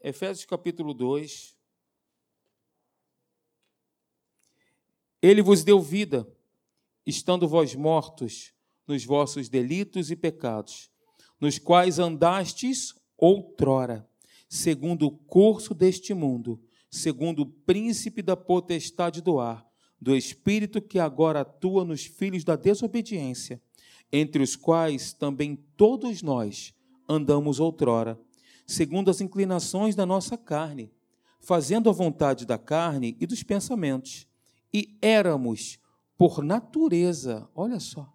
Efésios 0.00 0.44
capítulo 0.44 0.92
2. 0.92 1.56
Ele 5.22 5.40
vos 5.40 5.62
deu 5.62 5.80
vida, 5.80 6.26
estando 7.06 7.46
vós 7.46 7.76
mortos 7.76 8.52
nos 8.84 9.04
vossos 9.04 9.48
delitos 9.48 10.10
e 10.10 10.16
pecados, 10.16 10.90
nos 11.40 11.60
quais 11.60 12.00
andastes 12.00 12.92
outrora, 13.16 14.10
segundo 14.48 15.06
o 15.06 15.16
curso 15.16 15.72
deste 15.74 16.12
mundo, 16.12 16.60
segundo 16.90 17.42
o 17.42 17.46
príncipe 17.46 18.20
da 18.20 18.36
potestade 18.36 19.22
do 19.22 19.38
ar, 19.38 19.64
do 20.02 20.14
espírito 20.14 20.82
que 20.82 20.98
agora 20.98 21.40
atua 21.40 21.84
nos 21.84 22.04
filhos 22.04 22.44
da 22.44 22.56
desobediência, 22.56 23.62
entre 24.12 24.42
os 24.42 24.56
quais 24.56 25.14
também 25.14 25.56
todos 25.76 26.20
nós 26.20 26.74
andamos 27.08 27.58
outrora 27.58 28.20
segundo 28.66 29.10
as 29.10 29.20
inclinações 29.20 29.94
da 29.94 30.06
nossa 30.06 30.36
carne, 30.36 30.90
fazendo 31.40 31.90
a 31.90 31.92
vontade 31.92 32.46
da 32.46 32.58
carne 32.58 33.16
e 33.20 33.26
dos 33.26 33.42
pensamentos. 33.42 34.26
E 34.72 34.96
éramos, 35.02 35.78
por 36.16 36.42
natureza, 36.42 37.48
olha 37.54 37.80
só, 37.80 38.08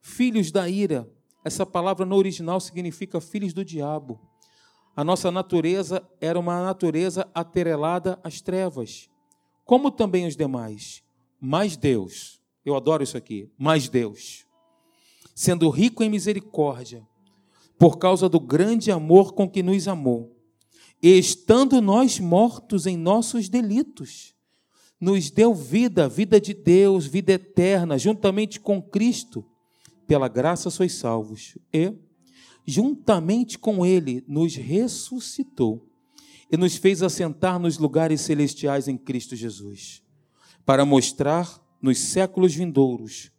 filhos 0.00 0.50
da 0.50 0.68
ira. 0.68 1.08
Essa 1.44 1.64
palavra 1.64 2.04
no 2.04 2.16
original 2.16 2.60
significa 2.60 3.20
filhos 3.20 3.52
do 3.52 3.64
diabo. 3.64 4.20
A 4.96 5.04
nossa 5.04 5.30
natureza 5.30 6.06
era 6.20 6.38
uma 6.38 6.62
natureza 6.62 7.28
atrelada 7.34 8.18
às 8.22 8.40
trevas, 8.40 9.08
como 9.70 9.88
também 9.88 10.26
os 10.26 10.36
demais. 10.36 11.00
Mas 11.40 11.76
Deus, 11.76 12.40
eu 12.64 12.74
adoro 12.74 13.04
isso 13.04 13.16
aqui, 13.16 13.48
mas 13.56 13.88
Deus, 13.88 14.44
sendo 15.32 15.70
rico 15.70 16.02
em 16.02 16.10
misericórdia, 16.10 17.06
por 17.78 17.96
causa 17.96 18.28
do 18.28 18.40
grande 18.40 18.90
amor 18.90 19.32
com 19.32 19.48
que 19.48 19.62
nos 19.62 19.86
amou. 19.86 20.36
E 21.00 21.16
estando 21.16 21.80
nós 21.80 22.18
mortos 22.18 22.84
em 22.84 22.96
nossos 22.96 23.48
delitos, 23.48 24.34
nos 25.00 25.30
deu 25.30 25.54
vida, 25.54 26.08
vida 26.08 26.40
de 26.40 26.52
Deus, 26.52 27.06
vida 27.06 27.34
eterna, 27.34 27.96
juntamente 27.96 28.58
com 28.58 28.82
Cristo. 28.82 29.46
Pela 30.04 30.26
graça 30.26 30.68
sois 30.68 30.94
salvos. 30.94 31.56
E, 31.72 31.94
juntamente 32.66 33.56
com 33.56 33.86
Ele, 33.86 34.24
nos 34.26 34.56
ressuscitou 34.56 35.88
e 36.50 36.56
nos 36.56 36.76
fez 36.76 37.02
assentar 37.02 37.58
nos 37.58 37.78
lugares 37.78 38.20
celestiais 38.22 38.88
em 38.88 38.96
Cristo 38.96 39.36
Jesus, 39.36 40.02
para 40.64 40.84
mostrar 40.84 41.60
nos 41.80 41.98
séculos 41.98 42.54
vindouros 42.54 43.30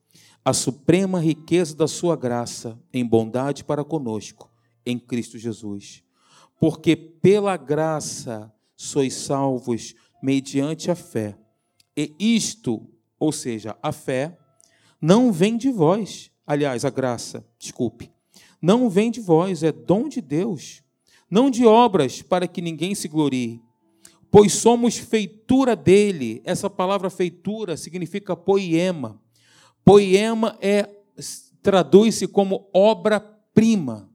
a 0.44 0.54
suprema 0.54 1.20
riqueza 1.20 1.76
da 1.76 1.88
sua 1.88 2.16
graça 2.16 2.80
em 2.92 3.06
bondade 3.06 3.64
para 3.64 3.84
conosco, 3.84 4.50
em 4.86 4.98
Cristo 4.98 5.38
Jesus. 5.38 6.04
Porque 6.60 6.96
pela 6.96 7.58
graça 7.58 8.52
sois 8.76 9.14
salvos 9.14 9.94
mediante 10.22 10.90
a 10.90 10.96
fé. 10.96 11.38
E 11.96 12.16
isto, 12.20 12.90
ou 13.20 13.32
seja, 13.32 13.78
a 13.84 13.92
fé, 13.92 14.38
não 15.00 15.32
vem 15.32 15.58
de 15.58 15.72
vós. 15.72 16.32
Aliás, 16.46 16.86
a 16.86 16.90
graça, 16.90 17.46
desculpe. 17.60 18.12
Não 18.62 18.90
vem 18.90 19.12
de 19.12 19.20
vós, 19.20 19.64
é 19.64 19.72
dom 19.72 20.08
de 20.08 20.22
Deus. 20.22 20.81
Não 21.32 21.50
de 21.50 21.66
obras, 21.66 22.22
para 22.22 22.48
que 22.48 22.62
ninguém 22.62 22.94
se 22.94 23.08
glorie. 23.08 23.60
Pois 24.30 24.54
somos 24.54 24.98
feitura 24.98 25.76
dele. 25.76 26.42
Essa 26.46 26.70
palavra 26.70 27.10
feitura 27.10 27.76
significa 27.76 28.36
poema 28.36 29.20
Poema 29.84 30.58
é 30.62 30.90
traduz-se 31.62 32.28
como 32.28 32.70
obra-prima. 32.74 34.10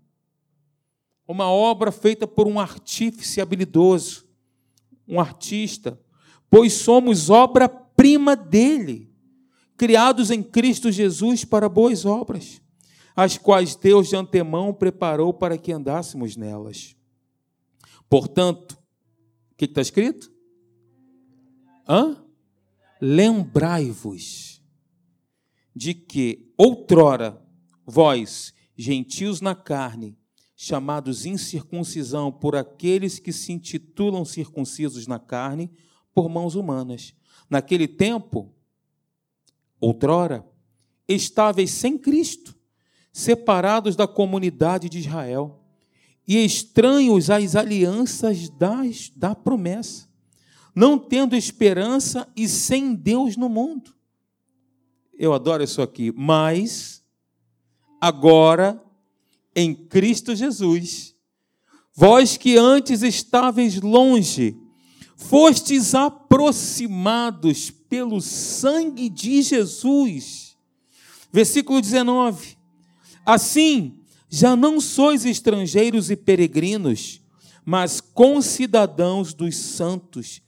Uma 1.26 1.50
obra 1.50 1.90
feita 1.90 2.26
por 2.26 2.46
um 2.46 2.58
artífice 2.58 3.40
habilidoso, 3.40 4.24
um 5.08 5.20
artista, 5.20 6.00
pois 6.48 6.72
somos 6.72 7.30
obra-prima 7.30 8.36
dele, 8.36 9.12
criados 9.76 10.30
em 10.30 10.42
Cristo 10.42 10.90
Jesus 10.90 11.44
para 11.44 11.68
boas 11.68 12.04
obras, 12.04 12.62
as 13.14 13.36
quais 13.36 13.74
Deus 13.74 14.08
de 14.08 14.16
antemão 14.16 14.72
preparou 14.72 15.34
para 15.34 15.58
que 15.58 15.72
andássemos 15.72 16.36
nelas. 16.36 16.95
Portanto, 18.08 18.78
o 19.52 19.56
que 19.56 19.64
está 19.64 19.80
escrito? 19.80 20.30
Hã? 21.88 22.24
Lembrai-vos 23.00 24.62
de 25.74 25.92
que 25.94 26.52
outrora 26.56 27.42
vós, 27.84 28.54
gentios 28.76 29.40
na 29.40 29.54
carne, 29.54 30.18
chamados 30.56 31.26
incircuncisão 31.26 32.32
por 32.32 32.56
aqueles 32.56 33.18
que 33.18 33.32
se 33.32 33.52
intitulam 33.52 34.24
circuncisos 34.24 35.06
na 35.06 35.18
carne, 35.18 35.70
por 36.14 36.30
mãos 36.30 36.54
humanas. 36.54 37.14
Naquele 37.50 37.86
tempo, 37.86 38.54
outrora, 39.78 40.44
estáveis 41.06 41.70
sem 41.70 41.98
Cristo, 41.98 42.56
separados 43.12 43.94
da 43.94 44.08
comunidade 44.08 44.88
de 44.88 44.98
Israel 44.98 45.65
e 46.26 46.44
estranhos 46.44 47.30
às 47.30 47.54
alianças 47.54 48.48
das, 48.48 49.10
da 49.14 49.34
promessa, 49.34 50.08
não 50.74 50.98
tendo 50.98 51.36
esperança 51.36 52.28
e 52.36 52.48
sem 52.48 52.94
Deus 52.94 53.36
no 53.36 53.48
mundo. 53.48 53.94
Eu 55.18 55.32
adoro 55.32 55.62
isso 55.62 55.80
aqui. 55.80 56.12
Mas, 56.14 57.02
agora, 58.00 58.82
em 59.54 59.74
Cristo 59.74 60.34
Jesus, 60.34 61.14
vós 61.94 62.36
que 62.36 62.58
antes 62.58 63.02
estáveis 63.02 63.80
longe, 63.80 64.56
fostes 65.16 65.94
aproximados 65.94 67.70
pelo 67.70 68.20
sangue 68.20 69.08
de 69.08 69.40
Jesus. 69.40 70.56
Versículo 71.32 71.80
19. 71.80 72.56
Assim, 73.24 73.98
já 74.28 74.56
não 74.56 74.80
sois 74.80 75.24
estrangeiros 75.24 76.10
e 76.10 76.16
peregrinos, 76.16 77.20
mas 77.64 78.00
concidadãos 78.00 79.34
dos 79.34 79.56
santos, 79.56 80.42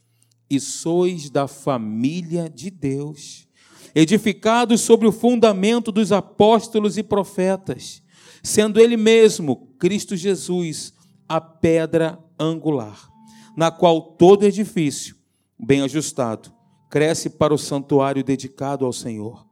e 0.50 0.58
sois 0.58 1.28
da 1.28 1.46
família 1.46 2.48
de 2.48 2.70
Deus 2.70 3.48
edificados 3.94 4.80
sobre 4.80 5.06
o 5.06 5.12
fundamento 5.12 5.90
dos 5.90 6.12
apóstolos 6.12 6.96
e 6.96 7.02
profetas, 7.02 8.02
sendo 8.42 8.80
Ele 8.80 8.96
mesmo, 8.96 9.74
Cristo 9.78 10.16
Jesus, 10.16 10.92
a 11.28 11.40
pedra 11.40 12.18
angular, 12.38 13.08
na 13.56 13.70
qual 13.70 14.00
todo 14.00 14.44
edifício, 14.44 15.16
bem 15.58 15.82
ajustado, 15.82 16.52
cresce 16.88 17.28
para 17.28 17.52
o 17.52 17.58
santuário 17.58 18.22
dedicado 18.22 18.86
ao 18.86 18.92
Senhor, 18.92 19.44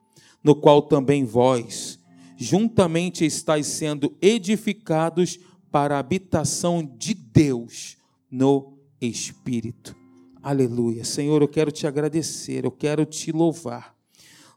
no 0.43 0.55
qual 0.55 0.83
também 0.83 1.25
vós, 1.25 1.99
juntamente 2.37 3.25
estáis 3.25 3.67
sendo 3.67 4.17
edificados 4.21 5.39
para 5.71 5.97
a 5.97 6.01
habitação 6.01 6.85
de 6.99 7.15
Deus 7.15 7.97
no 8.31 8.79
Espírito. 9.01 9.97
Aleluia. 10.43 11.05
Senhor, 11.05 11.43
eu 11.43 11.49
quero 11.49 11.73
te 11.73 11.87
agradecer, 11.87 12.65
eu 12.65 12.71
quero 12.71 13.05
te 13.05 13.33
louvar 13.33 13.97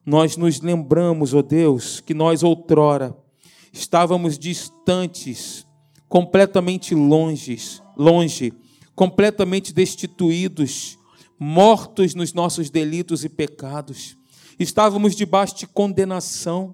nós 0.09 0.37
nos 0.37 0.59
lembramos, 0.59 1.33
ó 1.33 1.37
oh 1.37 1.43
Deus, 1.43 1.99
que 1.99 2.13
nós 2.13 2.41
outrora 2.41 3.15
estávamos 3.71 4.39
distantes, 4.39 5.67
completamente 6.07 6.95
longes, 6.95 7.81
longe, 7.95 8.51
completamente 8.95 9.71
destituídos, 9.71 10.97
mortos 11.37 12.15
nos 12.15 12.33
nossos 12.33 12.71
delitos 12.71 13.23
e 13.23 13.29
pecados. 13.29 14.17
Estávamos 14.57 15.15
debaixo 15.15 15.57
de 15.57 15.67
condenação. 15.67 16.73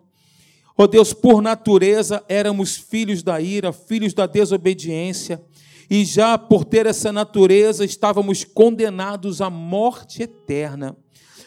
Ó 0.77 0.83
oh 0.83 0.87
Deus, 0.87 1.13
por 1.13 1.41
natureza 1.41 2.23
éramos 2.27 2.75
filhos 2.75 3.23
da 3.23 3.39
ira, 3.39 3.71
filhos 3.71 4.13
da 4.13 4.25
desobediência, 4.25 5.41
e 5.89 6.03
já 6.03 6.37
por 6.37 6.65
ter 6.65 6.85
essa 6.85 7.11
natureza 7.11 7.85
estávamos 7.85 8.43
condenados 8.43 9.41
à 9.41 9.49
morte 9.49 10.23
eterna 10.23 10.97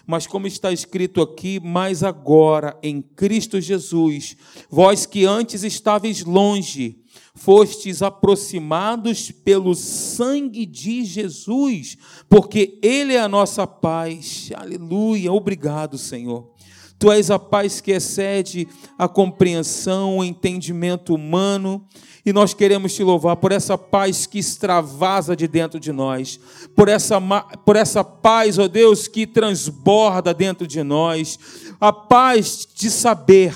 mas 0.08 0.26
como 0.26 0.46
está 0.46 0.72
escrito 0.72 1.20
aqui, 1.20 1.60
mas 1.62 2.02
agora 2.02 2.78
em 2.82 3.02
Cristo 3.02 3.60
Jesus, 3.60 4.38
vós 4.70 5.04
que 5.04 5.26
antes 5.26 5.62
estáveis 5.62 6.24
longe, 6.24 6.96
fostes 7.34 8.00
aproximados 8.00 9.30
pelo 9.30 9.74
sangue 9.74 10.64
de 10.64 11.04
Jesus, 11.04 11.98
porque 12.26 12.78
Ele 12.82 13.12
é 13.12 13.20
a 13.20 13.28
nossa 13.28 13.66
paz. 13.66 14.48
Aleluia, 14.56 15.30
obrigado, 15.30 15.98
Senhor. 15.98 16.54
Tu 16.98 17.12
és 17.12 17.30
a 17.30 17.38
paz 17.38 17.80
que 17.80 17.92
excede 17.92 18.66
a 18.98 19.06
compreensão, 19.06 20.18
o 20.18 20.24
entendimento 20.24 21.14
humano. 21.14 21.84
E 22.26 22.32
nós 22.32 22.52
queremos 22.52 22.92
te 22.92 23.02
louvar 23.02 23.36
por 23.36 23.52
essa 23.52 23.78
paz 23.78 24.26
que 24.26 24.38
extravasa 24.38 25.36
de 25.36 25.46
dentro 25.46 25.78
de 25.78 25.92
nós, 25.92 26.38
por 26.74 26.88
essa, 26.88 27.20
por 27.64 27.76
essa 27.76 28.04
paz, 28.04 28.58
ó 28.58 28.68
Deus, 28.68 29.08
que 29.08 29.26
transborda 29.26 30.34
dentro 30.34 30.66
de 30.66 30.82
nós, 30.82 31.38
a 31.80 31.90
paz 31.90 32.68
de 32.74 32.90
saber 32.90 33.54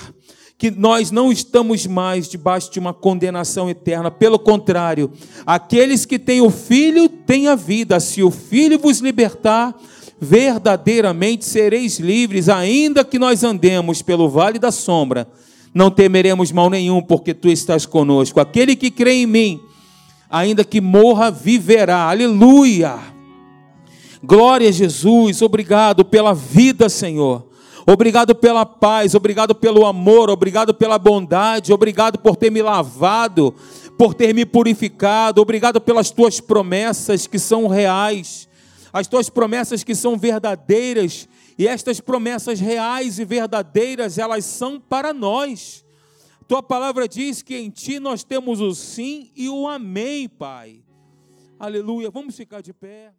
que 0.57 0.71
nós 0.71 1.11
não 1.11 1.31
estamos 1.31 1.85
mais 1.85 2.27
debaixo 2.27 2.71
de 2.71 2.79
uma 2.79 2.93
condenação 2.93 3.69
eterna, 3.69 4.09
pelo 4.09 4.39
contrário, 4.39 5.11
aqueles 5.45 6.05
que 6.05 6.17
têm 6.17 6.41
o 6.41 6.49
Filho 6.49 7.09
têm 7.09 7.49
a 7.49 7.55
vida, 7.55 7.99
se 7.99 8.23
o 8.23 8.31
Filho 8.31 8.79
vos 8.79 8.99
libertar, 8.99 9.75
verdadeiramente 10.23 11.45
sereis 11.45 11.99
livres, 11.99 12.49
ainda 12.49 13.03
que 13.03 13.19
nós 13.19 13.43
andemos 13.43 14.01
pelo 14.01 14.29
vale 14.29 14.57
da 14.57 14.71
sombra, 14.71 15.27
não 15.73 15.91
temeremos 15.91 16.51
mal 16.51 16.69
nenhum, 16.69 17.01
porque 17.01 17.33
tu 17.33 17.49
estás 17.49 17.85
conosco. 17.85 18.39
Aquele 18.39 18.75
que 18.75 18.89
crê 18.89 19.13
em 19.13 19.27
mim, 19.27 19.59
ainda 20.29 20.63
que 20.63 20.79
morra, 20.79 21.29
viverá. 21.29 22.09
Aleluia! 22.09 22.97
Glória 24.23 24.69
a 24.69 24.71
Jesus, 24.71 25.41
obrigado 25.41 26.05
pela 26.05 26.33
vida, 26.33 26.87
Senhor. 26.87 27.49
Obrigado 27.85 28.33
pela 28.33 28.65
paz, 28.65 29.13
obrigado 29.13 29.53
pelo 29.53 29.85
amor, 29.85 30.29
obrigado 30.29 30.73
pela 30.73 30.97
bondade, 30.97 31.73
obrigado 31.73 32.17
por 32.17 32.37
ter 32.37 32.49
me 32.49 32.61
lavado, 32.61 33.53
por 33.97 34.13
ter 34.13 34.33
me 34.33 34.45
purificado, 34.45 35.41
obrigado 35.41 35.81
pelas 35.81 36.09
tuas 36.09 36.39
promessas 36.39 37.27
que 37.27 37.37
são 37.37 37.67
reais 37.67 38.47
as 38.93 39.07
tuas 39.07 39.27
promessas 39.27 39.83
que 39.83 39.95
são 39.95 40.15
verdadeiras, 40.15 41.27
e 41.57 41.67
estas 41.67 41.99
promessas 41.99 42.59
reais 42.59 43.17
e 43.17 43.25
verdadeiras, 43.25 44.19
elas 44.19 44.45
são 44.45 44.79
para 44.79 45.11
nós. 45.11 45.83
Tua 46.47 46.61
palavra 46.61 47.07
diz 47.07 47.41
que 47.41 47.57
em 47.57 47.69
ti 47.69 47.99
nós 47.99 48.23
temos 48.23 48.61
o 48.61 48.73
sim 48.75 49.31
e 49.35 49.49
o 49.49 49.67
amém, 49.67 50.29
Pai. 50.29 50.83
Aleluia. 51.59 52.11
Vamos 52.11 52.35
ficar 52.35 52.61
de 52.61 52.73
pé. 52.73 53.11